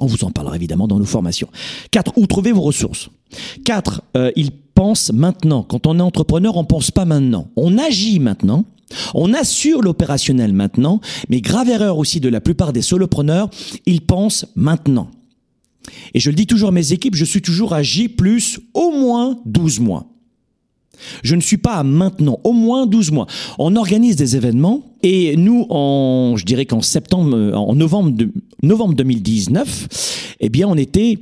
On 0.00 0.06
vous 0.06 0.24
en 0.24 0.30
parlera 0.30 0.56
évidemment 0.56 0.88
dans 0.88 0.98
nos 0.98 1.04
formations. 1.04 1.48
4. 1.92 2.12
Où 2.16 2.26
trouver 2.26 2.52
vos 2.52 2.62
ressources? 2.62 3.10
4. 3.64 4.02
Euh, 4.16 4.32
il 4.36 4.50
pense 4.74 5.12
maintenant. 5.12 5.62
Quand 5.62 5.86
on 5.86 5.98
est 5.98 6.02
entrepreneur, 6.02 6.56
on 6.56 6.64
pense 6.64 6.90
pas 6.90 7.04
maintenant. 7.04 7.48
On 7.56 7.78
agit 7.78 8.18
maintenant. 8.18 8.64
On 9.14 9.32
assure 9.32 9.82
l'opérationnel 9.82 10.52
maintenant, 10.52 11.00
mais 11.28 11.40
grave 11.40 11.68
erreur 11.68 11.98
aussi 11.98 12.20
de 12.20 12.28
la 12.28 12.40
plupart 12.40 12.72
des 12.72 12.82
solopreneurs, 12.82 13.48
ils 13.86 14.02
pensent 14.02 14.46
maintenant. 14.54 15.10
Et 16.14 16.20
je 16.20 16.30
le 16.30 16.36
dis 16.36 16.46
toujours 16.46 16.68
à 16.68 16.72
mes 16.72 16.92
équipes, 16.92 17.14
je 17.14 17.24
suis 17.24 17.42
toujours 17.42 17.72
à 17.72 17.82
J 17.82 18.08
plus 18.08 18.60
au 18.72 18.90
moins 18.90 19.38
12 19.46 19.80
mois. 19.80 20.06
Je 21.22 21.34
ne 21.34 21.40
suis 21.40 21.56
pas 21.56 21.74
à 21.74 21.82
maintenant, 21.82 22.38
au 22.44 22.52
moins 22.52 22.86
12 22.86 23.10
mois. 23.10 23.26
On 23.58 23.76
organise 23.76 24.16
des 24.16 24.36
événements 24.36 24.94
et 25.02 25.36
nous, 25.36 25.66
en, 25.68 26.34
je 26.36 26.44
dirais 26.44 26.66
qu'en 26.66 26.80
septembre, 26.80 27.52
en 27.54 27.74
novembre, 27.74 28.10
de, 28.10 28.32
novembre 28.62 28.94
2019, 28.94 30.36
eh 30.40 30.48
bien, 30.48 30.68
on 30.68 30.76
était 30.76 31.18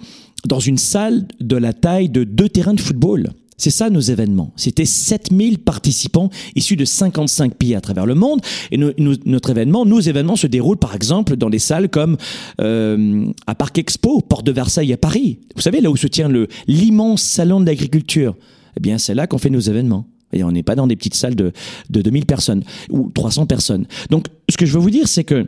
dans 0.46 0.61
une 0.61 0.79
salle 0.79 1.27
de 1.40 1.57
la 1.57 1.72
taille 1.72 2.09
de 2.09 2.25
deux 2.25 2.48
terrains 2.48 2.75
de 2.75 2.81
football. 2.81 3.31
C'est 3.62 3.70
ça 3.70 3.90
nos 3.90 4.01
événements. 4.01 4.53
C'était 4.57 4.85
7000 4.85 5.61
participants 5.61 6.31
issus 6.57 6.75
de 6.75 6.85
55 6.85 7.55
pays 7.55 7.77
à 7.77 7.81
travers 7.81 8.07
le 8.07 8.16
monde. 8.16 8.40
Et 8.72 8.77
notre 8.77 9.51
événement, 9.51 9.87
nos 9.87 10.01
événements 10.01 10.35
se 10.35 10.48
déroulent 10.48 10.79
par 10.79 10.96
exemple 10.96 11.37
dans 11.37 11.48
des 11.48 11.61
salles 11.61 11.88
comme 11.88 12.16
euh, 12.61 13.25
à 13.46 13.55
Parc 13.55 13.79
Expo, 13.79 14.20
Porte 14.20 14.44
de 14.44 14.51
Versailles 14.51 14.92
à 14.92 14.96
Paris. 14.96 15.38
Vous 15.55 15.62
savez, 15.62 15.81
là 15.81 15.92
où 15.92 15.96
se 15.96 16.09
tient 16.09 16.29
l'immense 16.66 17.22
salon 17.22 17.61
de 17.61 17.66
l'agriculture. 17.66 18.35
Eh 18.77 18.81
bien, 18.81 18.98
c'est 18.98 19.14
là 19.14 19.29
qu'on 19.29 19.38
fait 19.38 19.48
nos 19.48 19.61
événements. 19.61 20.09
Et 20.33 20.42
on 20.42 20.51
n'est 20.51 20.64
pas 20.64 20.75
dans 20.75 20.88
des 20.88 20.96
petites 20.96 21.14
salles 21.14 21.37
de, 21.37 21.53
de 21.88 22.03
2000 22.03 22.27
personnes 22.27 22.64
ou 22.90 23.12
300 23.14 23.46
personnes. 23.46 23.87
Donc, 24.11 24.27
ce 24.48 24.57
que 24.57 24.66
je 24.66 24.72
veux 24.72 24.81
vous 24.81 24.90
dire, 24.90 25.07
c'est 25.07 25.22
que 25.22 25.46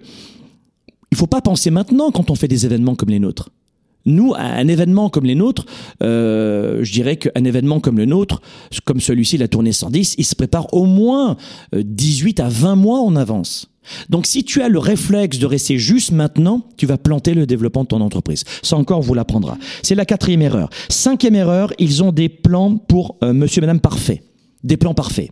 il 1.11 1.17
faut 1.17 1.27
pas 1.27 1.41
penser 1.41 1.73
maintenant 1.73 2.13
quand 2.13 2.31
on 2.31 2.37
fait 2.37 2.47
des 2.47 2.65
événements 2.65 2.95
comme 2.95 3.11
les 3.11 3.19
nôtres. 3.19 3.51
Nous, 4.07 4.35
un 4.37 4.69
événement 4.69 5.09
comme 5.09 5.25
les 5.25 5.35
nôtres, 5.35 5.65
euh, 6.03 6.81
je 6.83 6.93
dirais 6.93 7.17
qu'un 7.17 7.45
événement 7.45 7.81
comme 7.81 7.97
le 7.97 8.05
nôtre, 8.05 8.43
comme 8.85 9.01
celui-ci, 9.01 9.39
la 9.39 9.49
tournée 9.49 9.73
110, 9.73 10.17
il 10.19 10.25
se 10.25 10.35
prépare 10.35 10.73
au 10.75 10.85
moins 10.85 11.37
18 11.75 12.41
euh, 12.41 12.45
à 12.45 12.49
20 12.49 12.77
mois 12.77 13.01
en 13.01 13.17
avance. 13.17 13.71
Donc 14.09 14.27
si 14.27 14.45
tu 14.45 14.63
as 14.63 14.69
le 14.69 14.79
réflexe 14.79 15.39
de 15.39 15.47
rester 15.47 15.79
juste 15.79 16.13
maintenant, 16.13 16.63
tu 16.77 16.87
vas 16.87 16.99
planter 16.99 17.35
le 17.35 17.47
développement 17.47 17.83
de 17.83 17.89
ton 17.89 18.01
entreprise. 18.01 18.45
Ça 18.63 18.77
encore, 18.77 19.03
vous 19.03 19.15
l'apprendra. 19.15 19.59
C'est 19.83 19.95
la 19.95 20.05
quatrième 20.05 20.43
erreur. 20.43 20.71
Cinquième 20.89 21.35
erreur, 21.35 21.73
ils 21.79 22.03
ont 22.03 22.13
des 22.13 22.29
plans 22.29 22.77
pour 22.77 23.17
euh, 23.23 23.33
monsieur 23.33 23.61
madame 23.61 23.81
parfait. 23.81 24.23
Des 24.63 24.77
plans 24.77 24.95
parfaits. 24.95 25.31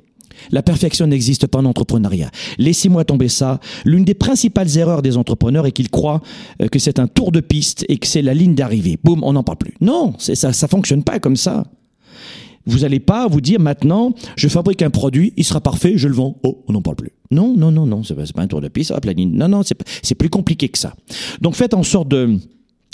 La 0.51 0.63
perfection 0.63 1.07
n'existe 1.07 1.47
pas 1.47 1.59
en 1.59 1.65
entrepreneuriat. 1.65 2.31
Laissez-moi 2.59 3.05
tomber 3.05 3.29
ça. 3.29 3.61
L'une 3.85 4.05
des 4.05 4.15
principales 4.15 4.77
erreurs 4.77 5.03
des 5.03 5.17
entrepreneurs 5.17 5.67
est 5.67 5.73
qu'ils 5.73 5.91
croient 5.91 6.23
euh, 6.61 6.69
que 6.69 6.79
c'est 6.79 6.99
un 6.99 7.07
tour 7.07 7.33
de 7.33 7.41
piste 7.41 7.85
et 7.89 7.99
que 7.99 8.07
c'est 8.07 8.23
la 8.23 8.35
ligne 8.35 8.55
d'arrivée. 8.55 8.99
Boum, 9.03 9.23
on 9.23 9.33
n'en 9.33 9.43
parle 9.43 9.59
plus. 9.59 9.75
Non, 9.81 10.15
ça, 10.19 10.53
ça 10.53 10.69
fonctionne 10.69 11.05
pas 11.05 11.19
comme 11.19 11.37
ça. 11.37 11.65
Vous 12.65 12.81
n'allez 12.81 13.01
pas 13.01 13.27
vous 13.27 13.41
dire 13.41 13.59
maintenant, 13.59 14.13
je 14.37 14.49
fabrique 14.49 14.83
un 14.83 14.91
produit, 14.91 15.33
il 15.37 15.45
sera 15.45 15.61
parfait, 15.61 15.95
je 15.97 16.07
le 16.07 16.15
vends. 16.15 16.39
Oh, 16.45 16.63
on 16.69 16.73
n'en 16.73 16.83
parle 16.83 16.97
plus. 16.97 17.11
Non, 17.31 17.57
non, 17.57 17.73
non, 17.73 17.87
non, 17.87 18.05
c'est 18.05 18.15
pas, 18.15 18.25
pas 18.35 18.43
un 18.43 18.47
tour 18.47 18.61
de 18.61 18.69
piste, 18.69 18.93
hop, 18.93 19.05
la 19.05 19.13
ligne. 19.13 19.33
Non, 19.35 19.49
non, 19.49 19.63
c'est 19.65 20.15
plus 20.15 20.31
compliqué 20.31 20.69
que 20.69 20.79
ça. 20.79 20.95
Donc 21.41 21.57
faites 21.57 21.75
en 21.75 21.83
sorte 21.83 22.09
de, 22.09 22.39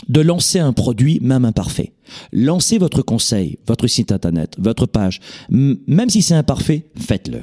de 0.08 0.20
lancer 0.20 0.58
un 0.58 0.72
produit, 0.72 1.18
même 1.22 1.44
imparfait. 1.44 1.92
Lancez 2.32 2.78
votre 2.78 3.02
conseil, 3.02 3.58
votre 3.66 3.86
site 3.86 4.12
internet, 4.12 4.54
votre 4.58 4.86
page. 4.86 5.20
même 5.50 6.08
si 6.08 6.22
c'est 6.22 6.34
imparfait, 6.34 6.86
faites-le. 6.96 7.42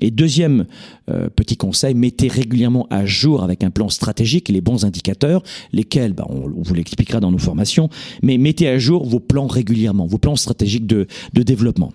Et 0.00 0.10
deuxième 0.10 0.66
euh, 1.08 1.28
petit 1.34 1.56
conseil, 1.56 1.94
mettez 1.94 2.28
régulièrement 2.28 2.86
à 2.90 3.06
jour 3.06 3.42
avec 3.42 3.62
un 3.62 3.70
plan 3.70 3.88
stratégique 3.88 4.48
les 4.48 4.60
bons 4.60 4.84
indicateurs, 4.84 5.42
lesquels, 5.72 6.12
bah, 6.12 6.26
on, 6.28 6.50
vous 6.56 6.74
l'expliquera 6.74 7.20
dans 7.20 7.30
nos 7.30 7.38
formations, 7.38 7.88
mais 8.22 8.36
mettez 8.38 8.68
à 8.68 8.78
jour 8.78 9.06
vos 9.06 9.20
plans 9.20 9.46
régulièrement, 9.46 10.06
vos 10.06 10.18
plans 10.18 10.36
stratégiques 10.36 10.86
de, 10.86 11.06
de 11.32 11.42
développement. 11.42 11.92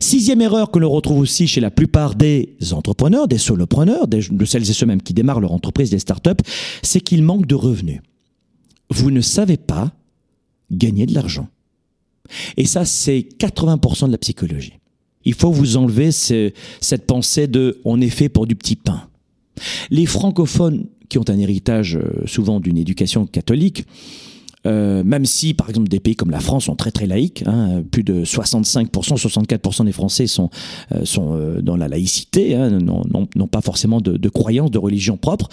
Sixième 0.00 0.40
erreur 0.40 0.70
que 0.70 0.78
l'on 0.78 0.90
retrouve 0.90 1.18
aussi 1.18 1.46
chez 1.46 1.60
la 1.60 1.70
plupart 1.70 2.14
des 2.14 2.56
entrepreneurs, 2.72 3.28
des 3.28 3.38
solopreneurs, 3.38 4.08
de 4.08 4.44
celles 4.44 4.68
et 4.68 4.72
ceux 4.72 4.86
mêmes 4.86 5.02
qui 5.02 5.14
démarrent 5.14 5.40
leur 5.40 5.52
entreprise, 5.52 5.90
des 5.90 5.98
startups, 5.98 6.30
c'est 6.82 7.00
qu'ils 7.00 7.22
manquent 7.22 7.46
de 7.46 7.54
revenus 7.54 8.00
vous 8.94 9.10
ne 9.10 9.20
savez 9.20 9.56
pas 9.56 9.92
gagner 10.70 11.06
de 11.06 11.14
l'argent. 11.14 11.48
Et 12.56 12.64
ça, 12.64 12.84
c'est 12.84 13.26
80% 13.38 14.06
de 14.06 14.12
la 14.12 14.18
psychologie. 14.18 14.74
Il 15.24 15.34
faut 15.34 15.50
vous 15.50 15.76
enlever 15.76 16.10
cette 16.12 17.06
pensée 17.06 17.46
de 17.46 17.80
on 17.84 18.00
est 18.00 18.10
fait 18.10 18.28
pour 18.28 18.46
du 18.46 18.54
petit 18.54 18.76
pain. 18.76 19.08
Les 19.90 20.06
francophones 20.06 20.86
qui 21.08 21.18
ont 21.18 21.24
un 21.28 21.38
héritage 21.38 21.96
euh, 21.96 22.26
souvent 22.26 22.60
d'une 22.60 22.78
éducation 22.78 23.26
catholique 23.26 23.84
euh, 24.66 25.02
même 25.04 25.24
si, 25.24 25.54
par 25.54 25.68
exemple, 25.68 25.88
des 25.88 26.00
pays 26.00 26.16
comme 26.16 26.30
la 26.30 26.40
France 26.40 26.64
sont 26.64 26.76
très 26.76 26.90
très 26.90 27.06
laïques, 27.06 27.44
hein, 27.46 27.82
plus 27.90 28.02
de 28.02 28.24
65%, 28.24 28.88
64% 28.90 29.84
des 29.84 29.92
Français 29.92 30.26
sont, 30.26 30.50
euh, 30.92 31.04
sont 31.04 31.34
euh, 31.34 31.60
dans 31.60 31.76
la 31.76 31.88
laïcité, 31.88 32.54
hein, 32.54 32.70
n'ont 32.70 33.48
pas 33.48 33.60
forcément 33.60 34.00
de, 34.00 34.16
de 34.16 34.28
croyance, 34.28 34.70
de 34.70 34.78
religion 34.78 35.16
propre, 35.16 35.48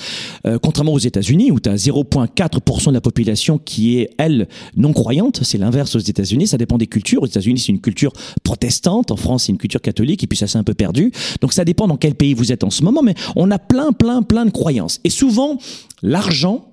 euh, 0.45 0.59
contrairement 0.59 0.93
aux 0.93 0.99
États-Unis 0.99 1.51
où 1.51 1.59
tu 1.59 1.69
as 1.69 1.75
0,4% 1.75 2.87
de 2.87 2.93
la 2.93 3.01
population 3.01 3.57
qui 3.57 3.97
est, 3.99 4.11
elle, 4.17 4.47
non 4.75 4.93
croyante, 4.93 5.41
c'est 5.43 5.57
l'inverse 5.57 5.95
aux 5.95 5.99
États-Unis, 5.99 6.47
ça 6.47 6.57
dépend 6.57 6.77
des 6.77 6.87
cultures, 6.87 7.23
aux 7.23 7.27
États-Unis 7.27 7.59
c'est 7.59 7.71
une 7.71 7.81
culture 7.81 8.13
protestante, 8.43 9.11
en 9.11 9.17
France 9.17 9.43
c'est 9.43 9.51
une 9.51 9.57
culture 9.57 9.81
catholique, 9.81 10.23
et 10.23 10.27
puis 10.27 10.37
ça 10.37 10.47
s'est 10.47 10.57
un 10.57 10.63
peu 10.63 10.73
perdu, 10.73 11.11
donc 11.41 11.53
ça 11.53 11.65
dépend 11.65 11.87
dans 11.87 11.97
quel 11.97 12.15
pays 12.15 12.33
vous 12.33 12.51
êtes 12.51 12.63
en 12.63 12.69
ce 12.69 12.83
moment, 12.83 13.01
mais 13.01 13.15
on 13.35 13.51
a 13.51 13.59
plein, 13.59 13.91
plein, 13.91 14.21
plein 14.21 14.45
de 14.45 14.51
croyances. 14.51 14.99
Et 15.03 15.09
souvent, 15.09 15.57
l'argent, 16.01 16.70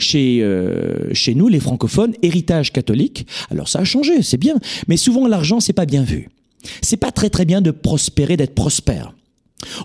chez, 0.00 0.40
euh, 0.42 1.12
chez 1.12 1.34
nous, 1.34 1.48
les 1.48 1.60
francophones, 1.60 2.14
héritage 2.22 2.72
catholique. 2.72 3.26
Alors 3.50 3.68
ça 3.68 3.80
a 3.80 3.84
changé, 3.84 4.22
c'est 4.22 4.38
bien. 4.38 4.56
Mais 4.88 4.96
souvent, 4.96 5.26
l'argent, 5.26 5.60
c'est 5.60 5.72
pas 5.72 5.86
bien 5.86 6.02
vu. 6.02 6.28
C'est 6.82 6.96
pas 6.96 7.10
très 7.10 7.30
très 7.30 7.44
bien 7.44 7.60
de 7.60 7.70
prospérer, 7.70 8.36
d'être 8.36 8.54
prospère. 8.54 9.14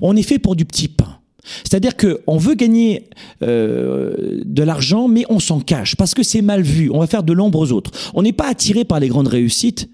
On 0.02 0.16
est 0.16 0.24
fait 0.24 0.40
pour 0.40 0.56
du 0.56 0.66
petit 0.66 0.88
pain. 0.88 1.20
C'est-à-dire 1.64 1.94
qu'on 1.96 2.38
veut 2.38 2.56
gagner 2.56 3.10
euh, 3.44 4.42
de 4.44 4.64
l'argent, 4.64 5.08
mais 5.08 5.26
on 5.30 5.40
s'en 5.40 5.60
cache 5.60 5.96
parce 5.96 6.14
que 6.14 6.24
c'est 6.24 6.42
mal 6.42 6.62
vu. 6.62 6.90
On 6.92 7.00
va 7.00 7.08
faire 7.08 7.24
de 7.24 7.34
l'ombre 7.34 7.60
aux 7.60 7.72
autres. 7.72 7.92
On 8.14 8.24
n'est 8.24 8.34
pas 8.34 8.48
attiré 8.48 8.84
par 8.84 9.00
les 9.00 9.08
grandes 9.08 9.28
réussites. 9.28 9.90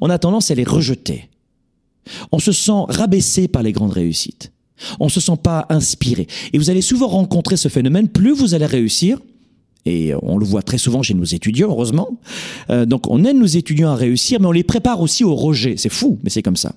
On 0.00 0.08
a 0.08 0.18
tendance 0.18 0.50
à 0.50 0.54
les 0.54 0.64
rejeter. 0.64 1.28
On 2.32 2.38
se 2.38 2.52
sent 2.52 2.84
rabaissé 2.88 3.48
par 3.48 3.62
les 3.62 3.72
grandes 3.72 3.92
réussites. 3.92 4.52
On 5.00 5.08
se 5.08 5.20
sent 5.20 5.38
pas 5.42 5.66
inspiré. 5.68 6.26
Et 6.52 6.58
vous 6.58 6.70
allez 6.70 6.82
souvent 6.82 7.08
rencontrer 7.08 7.56
ce 7.56 7.68
phénomène. 7.68 8.08
Plus 8.08 8.32
vous 8.32 8.54
allez 8.54 8.66
réussir, 8.66 9.18
et 9.86 10.12
on 10.22 10.38
le 10.38 10.46
voit 10.46 10.62
très 10.62 10.78
souvent 10.78 11.02
chez 11.02 11.14
nos 11.14 11.24
étudiants, 11.24 11.68
heureusement. 11.68 12.18
Euh, 12.70 12.86
donc 12.86 13.08
on 13.08 13.24
aide 13.24 13.36
nos 13.36 13.46
étudiants 13.46 13.90
à 13.90 13.96
réussir, 13.96 14.40
mais 14.40 14.46
on 14.46 14.52
les 14.52 14.64
prépare 14.64 15.00
aussi 15.00 15.24
au 15.24 15.34
rejet. 15.34 15.74
C'est 15.76 15.90
fou, 15.90 16.18
mais 16.22 16.30
c'est 16.30 16.42
comme 16.42 16.56
ça. 16.56 16.74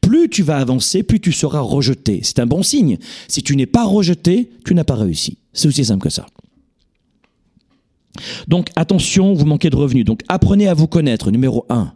Plus 0.00 0.28
tu 0.28 0.42
vas 0.42 0.58
avancer, 0.58 1.02
plus 1.02 1.20
tu 1.20 1.32
seras 1.32 1.60
rejeté. 1.60 2.20
C'est 2.22 2.38
un 2.38 2.46
bon 2.46 2.62
signe. 2.62 2.98
Si 3.28 3.42
tu 3.42 3.56
n'es 3.56 3.66
pas 3.66 3.84
rejeté, 3.84 4.50
tu 4.64 4.74
n'as 4.74 4.84
pas 4.84 4.94
réussi. 4.94 5.38
C'est 5.52 5.68
aussi 5.68 5.84
simple 5.84 6.04
que 6.04 6.10
ça. 6.10 6.26
Donc 8.46 8.70
attention, 8.76 9.34
vous 9.34 9.46
manquez 9.46 9.70
de 9.70 9.76
revenus. 9.76 10.04
Donc 10.04 10.20
apprenez 10.28 10.68
à 10.68 10.74
vous 10.74 10.86
connaître, 10.86 11.30
numéro 11.30 11.66
un. 11.68 11.92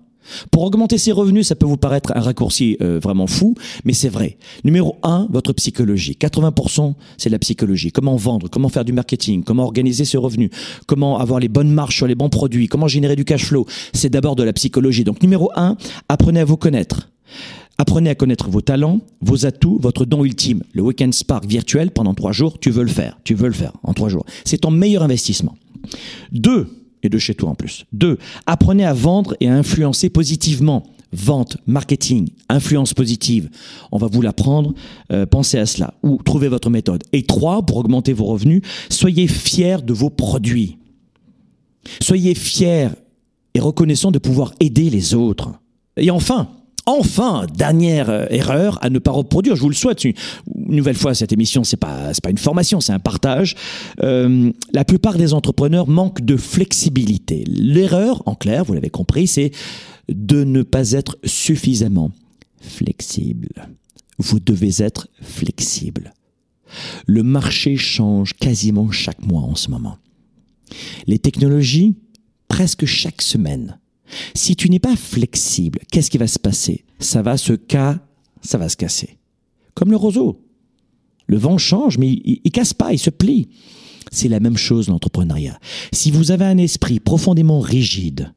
Pour 0.51 0.63
augmenter 0.65 0.99
ses 0.99 1.13
revenus, 1.13 1.47
ça 1.47 1.55
peut 1.55 1.67
vous 1.67 1.77
paraître 1.77 2.13
un 2.15 2.21
raccourci 2.21 2.77
euh, 2.81 2.99
vraiment 3.03 3.27
fou, 3.27 3.55
mais 3.85 3.93
c'est 3.93 4.09
vrai. 4.09 4.39
Numéro 4.65 4.97
un, 5.03 5.27
votre 5.31 5.53
psychologie. 5.53 6.17
80%, 6.21 6.95
c'est 7.17 7.31
la 7.31 7.39
psychologie. 7.39 7.93
Comment 7.93 8.17
vendre, 8.17 8.49
comment 8.49 8.69
faire 8.69 8.85
du 8.85 8.93
marketing, 8.93 9.43
comment 9.45 9.65
organiser 9.65 10.05
ses 10.05 10.19
revenus, 10.19 10.51
comment 10.87 11.19
avoir 11.19 11.41
les 11.41 11.49
bonnes 11.49 11.71
marges 11.71 11.97
sur 11.97 12.07
les 12.07 12.15
bons 12.15 12.29
produits, 12.29 12.69
comment 12.69 12.89
générer 12.89 13.17
du 13.17 13.25
cash 13.25 13.45
flow. 13.45 13.67
C'est 13.93 14.11
d'abord 14.11 14.37
de 14.37 14.43
la 14.43 14.53
psychologie. 14.53 15.05
Donc 15.05 15.23
numéro 15.23 15.51
un, 15.57 15.77
apprenez 16.09 16.41
à 16.41 16.45
vous 16.45 16.57
connaître. 16.57 17.11
Apprenez 17.81 18.11
à 18.11 18.17
connaître 18.17 18.51
vos 18.51 18.61
talents, 18.61 19.01
vos 19.21 19.47
atouts, 19.47 19.79
votre 19.81 20.05
don 20.05 20.25
ultime. 20.25 20.65
Le 20.73 20.83
Weekend 20.83 21.15
Spark 21.15 21.47
virtuel 21.47 21.93
pendant 21.93 22.13
trois 22.13 22.33
jours, 22.33 22.59
tu 22.59 22.71
veux 22.71 22.83
le 22.83 22.89
faire. 22.89 23.21
Tu 23.23 23.35
veux 23.35 23.47
le 23.47 23.55
faire 23.55 23.73
en 23.85 23.95
trois 23.95 24.09
jours. 24.09 24.27
C'est 24.45 24.59
ton 24.59 24.73
meilleur 24.73 25.05
investissement. 25.05 25.55
Deux, 26.33 26.67
et 27.03 27.09
de 27.09 27.19
chez 27.19 27.35
toi 27.35 27.51
en 27.51 27.55
plus. 27.55 27.85
Deux, 27.93 28.19
apprenez 28.47 28.85
à 28.85 28.93
vendre 28.93 29.37
et 29.41 29.49
à 29.49 29.55
influencer 29.55 30.11
positivement. 30.11 30.85
Vente, 31.11 31.57
marketing, 31.67 32.29
influence 32.51 32.93
positive. 32.93 33.49
On 33.93 33.99
va 33.99 34.09
vous 34.09 34.21
l'apprendre. 34.21 34.75
Euh, 35.11 35.25
pensez 35.25 35.59
à 35.59 35.65
cela. 35.65 35.95
Ou 36.03 36.21
trouvez 36.23 36.49
votre 36.49 36.69
méthode. 36.69 37.03
Et 37.15 37.23
trois, 37.23 37.65
pour 37.65 37.79
augmenter 37.79 38.13
vos 38.13 38.27
revenus, 38.27 38.61
soyez 38.91 39.27
fiers 39.27 39.79
de 39.83 39.95
vos 39.95 40.11
produits. 40.11 40.77
Soyez 42.03 42.35
fiers 42.35 42.91
et 43.55 43.61
reconnaissants 43.61 44.11
de 44.11 44.19
pouvoir 44.19 44.53
aider 44.61 44.91
les 44.91 45.15
autres. 45.15 45.53
Et 45.97 46.11
enfin, 46.11 46.51
Enfin, 46.89 47.45
dernière 47.55 48.09
euh, 48.09 48.25
erreur 48.31 48.79
à 48.81 48.89
ne 48.89 48.99
pas 48.99 49.11
reproduire. 49.11 49.55
Je 49.57 49.61
vous 49.61 49.69
le 49.69 49.75
souhaite. 49.75 50.05
Une, 50.05 50.15
nouvelle 50.57 50.97
fois, 50.97 51.15
cette 51.15 51.35
émission, 51.35 51.63
c'est 51.63 51.77
pas 51.77 52.15
c'est 52.15 52.25
pas 52.25 52.31
une 52.31 52.39
formation, 52.39 52.81
c'est 52.81 52.95
un 52.95 52.99
partage. 52.99 53.57
Euh, 54.03 54.51
la 54.73 54.87
plupart 54.87 55.19
des 55.19 55.35
entrepreneurs 55.35 55.87
manquent 55.87 56.25
de 56.25 56.39
flexibilité. 56.39 57.45
L'erreur, 57.47 58.23
en 58.25 58.35
clair, 58.35 58.65
vous 58.65 58.73
l'avez 58.73 58.89
compris, 58.89 59.27
c'est 59.27 59.51
de 60.09 60.45
ne 60.45 60.63
pas 60.63 60.93
être 60.93 61.19
suffisamment 61.25 62.11
flexible. 62.59 63.51
Vous 64.17 64.41
devez 64.41 64.83
être 64.83 65.09
flexible. 65.21 66.15
Le 67.05 67.23
marché 67.23 67.77
change 67.77 68.33
quasiment 68.33 68.91
chaque 68.91 69.23
mois 69.27 69.43
en 69.43 69.57
ce 69.57 69.71
moment. 69.71 69.99
Les 71.07 71.19
technologies, 71.19 71.97
presque 72.49 72.87
chaque 72.87 73.21
semaine, 73.21 73.79
si 74.35 74.57
tu 74.57 74.71
n'es 74.71 74.79
pas 74.79 74.97
flexible, 74.97 75.81
qu'est-ce 75.91 76.11
qui 76.11 76.19
va 76.19 76.27
se 76.27 76.39
passer? 76.39 76.85
Ça 76.99 77.23
va 77.23 77.37
se 77.37 77.53
ca... 77.71 78.01
ça 78.43 78.59
va 78.59 78.69
se 78.69 78.77
casser. 78.77 79.19
Comme 79.75 79.91
le 79.91 79.97
roseau. 79.97 80.45
Le 81.27 81.37
vent 81.37 81.59
change, 81.59 81.99
mais 81.99 82.09
il, 82.09 82.41
il, 82.43 82.51
casse 82.51 82.73
pas, 82.73 82.93
il 82.93 82.99
se 82.99 83.11
plie. 83.11 83.49
C'est 84.11 84.29
la 84.29 84.41
même 84.41 84.57
chose 84.57 84.89
l'entrepreneuriat. 84.89 85.59
Si 85.93 86.11
vous 86.11 86.31
avez 86.31 86.47
un 86.47 86.59
esprit 86.59 87.01
profondément 87.01 87.61
rigide, 87.61 88.33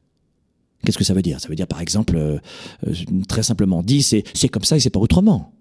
qu'est-ce 0.84 0.98
que 0.98 1.04
ça 1.04 1.14
veut 1.14 1.22
dire? 1.22 1.40
Ça 1.40 1.48
veut 1.48 1.56
dire 1.56 1.66
par 1.66 1.80
exemple, 1.80 2.16
euh, 2.16 2.38
euh, 2.86 2.94
très 3.28 3.42
simplement 3.42 3.82
dit, 3.82 4.02
c'est 4.02 4.24
c'est 4.34 4.48
comme 4.48 4.64
ça 4.64 4.76
et 4.76 4.80
c'est 4.80 4.90
pas 4.90 5.00
autrement. 5.00 5.52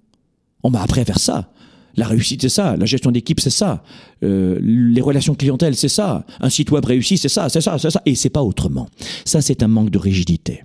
On 0.64 0.70
m'a 0.70 0.82
appris 0.82 1.02
à 1.02 1.06
faire 1.06 1.20
ça. 1.20 1.52
La 1.96 2.08
réussite, 2.08 2.42
c'est 2.42 2.50
ça. 2.50 2.78
La 2.78 2.86
gestion 2.86 3.12
d'équipe, 3.12 3.40
c'est 3.40 3.50
ça. 3.50 3.84
Euh, 4.24 4.60
les 4.62 5.02
relations 5.02 5.36
clientèle, 5.36 5.76
c'est 5.76 5.90
ça. 5.90 6.26
Un 6.40 6.50
site 6.50 6.72
web 6.72 6.86
réussi, 6.86 7.18
c'est 7.18 7.30
ça, 7.30 7.50
c'est 7.50 7.62
ça, 7.62 7.78
c'est 7.78 7.92
ça. 7.92 8.02
Et 8.06 8.16
c'est 8.16 8.30
pas 8.30 8.44
autrement. 8.44 8.88
Ça, 9.26 9.42
c'est 9.42 9.64
un 9.64 9.68
manque 9.68 9.90
de 9.90 9.98
rigidité. 9.98 10.64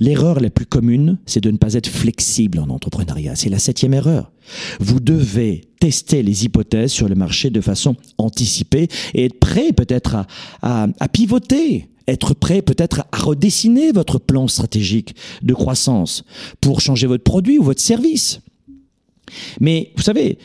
L'erreur 0.00 0.40
la 0.40 0.50
plus 0.50 0.66
commune, 0.66 1.18
c'est 1.26 1.40
de 1.40 1.50
ne 1.50 1.56
pas 1.56 1.74
être 1.74 1.88
flexible 1.88 2.58
en 2.58 2.68
entrepreneuriat. 2.70 3.36
C'est 3.36 3.50
la 3.50 3.58
septième 3.58 3.94
erreur. 3.94 4.32
Vous 4.80 5.00
devez 5.00 5.62
tester 5.78 6.22
les 6.22 6.44
hypothèses 6.44 6.92
sur 6.92 7.08
le 7.08 7.14
marché 7.14 7.50
de 7.50 7.60
façon 7.60 7.96
anticipée 8.18 8.88
et 9.14 9.26
être 9.26 9.38
prêt 9.38 9.72
peut-être 9.72 10.16
à, 10.16 10.26
à, 10.62 10.88
à 10.98 11.08
pivoter, 11.08 11.88
être 12.08 12.34
prêt 12.34 12.62
peut-être 12.62 13.04
à 13.12 13.18
redessiner 13.18 13.92
votre 13.92 14.18
plan 14.18 14.48
stratégique 14.48 15.14
de 15.42 15.54
croissance 15.54 16.24
pour 16.60 16.80
changer 16.80 17.06
votre 17.06 17.24
produit 17.24 17.58
ou 17.58 17.62
votre 17.62 17.80
service. 17.80 18.40
Mais 19.60 19.92
vous 19.96 20.02
savez, 20.02 20.38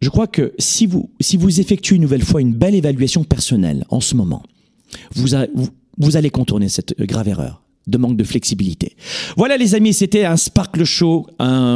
je 0.00 0.08
crois 0.08 0.26
que 0.26 0.52
si 0.58 0.86
vous, 0.86 1.10
si 1.20 1.36
vous 1.36 1.60
effectuez 1.60 1.96
une 1.96 2.02
nouvelle 2.02 2.24
fois 2.24 2.40
une 2.40 2.54
belle 2.54 2.74
évaluation 2.74 3.24
personnelle 3.24 3.84
en 3.90 4.00
ce 4.00 4.14
moment, 4.14 4.42
vous, 5.14 5.28
vous, 5.98 6.16
allez 6.16 6.30
contourner 6.30 6.68
cette 6.68 6.98
grave 6.98 7.28
erreur 7.28 7.62
de 7.86 7.98
manque 7.98 8.16
de 8.16 8.24
flexibilité. 8.24 8.96
Voilà 9.36 9.56
les 9.56 9.74
amis, 9.74 9.92
c'était 9.92 10.24
un 10.24 10.36
Sparkle 10.36 10.84
Show, 10.84 11.26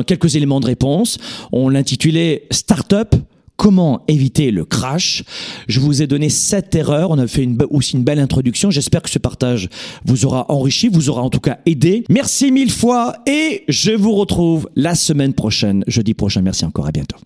quelques 0.06 0.36
éléments 0.36 0.60
de 0.60 0.66
réponse. 0.66 1.18
On 1.52 1.68
l'intitulait 1.68 2.46
Startup, 2.50 3.14
comment 3.56 4.02
éviter 4.08 4.50
le 4.50 4.64
crash. 4.64 5.24
Je 5.68 5.80
vous 5.80 6.02
ai 6.02 6.06
donné 6.06 6.28
sept 6.28 6.74
erreurs. 6.74 7.10
On 7.10 7.18
a 7.18 7.26
fait 7.26 7.48
aussi 7.70 7.96
une 7.96 8.04
belle 8.04 8.18
introduction. 8.18 8.70
J'espère 8.70 9.02
que 9.02 9.10
ce 9.10 9.18
partage 9.18 9.68
vous 10.04 10.24
aura 10.24 10.46
enrichi, 10.50 10.88
vous 10.88 11.08
aura 11.08 11.22
en 11.22 11.30
tout 11.30 11.40
cas 11.40 11.58
aidé. 11.66 12.04
Merci 12.08 12.52
mille 12.52 12.72
fois 12.72 13.16
et 13.26 13.64
je 13.68 13.92
vous 13.92 14.14
retrouve 14.14 14.68
la 14.76 14.94
semaine 14.94 15.34
prochaine, 15.34 15.84
jeudi 15.86 16.14
prochain. 16.14 16.42
Merci 16.42 16.64
encore. 16.64 16.86
À 16.86 16.92
bientôt. 16.92 17.16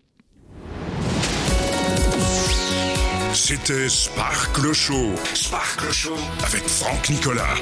C'était 3.33 3.89
Sparkle 3.89 4.73
Show. 4.73 5.11
Sparkle 5.35 5.93
Show 5.93 6.17
avec 6.45 6.65
Franck 6.65 7.09
Nicolas. 7.09 7.55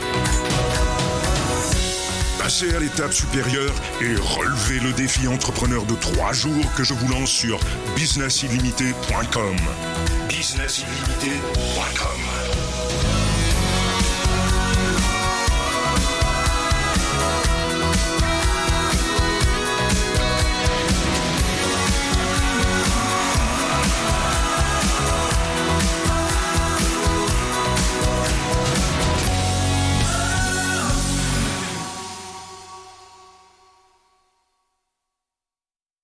Passez 2.47 2.73
à 2.77 2.79
l'étape 2.79 3.13
supérieure 3.13 3.75
et 4.01 4.15
relevez 4.15 4.79
le 4.79 4.93
défi 4.93 5.27
entrepreneur 5.27 5.85
de 5.85 5.97
trois 5.97 6.33
jours 6.33 6.73
que 6.77 6.85
je 6.85 6.95
vous 6.95 7.09
lance 7.09 7.29
sur 7.29 7.59
businessillimité.com. 7.97 9.57
Business 10.29 10.85
Illimité 10.85 11.41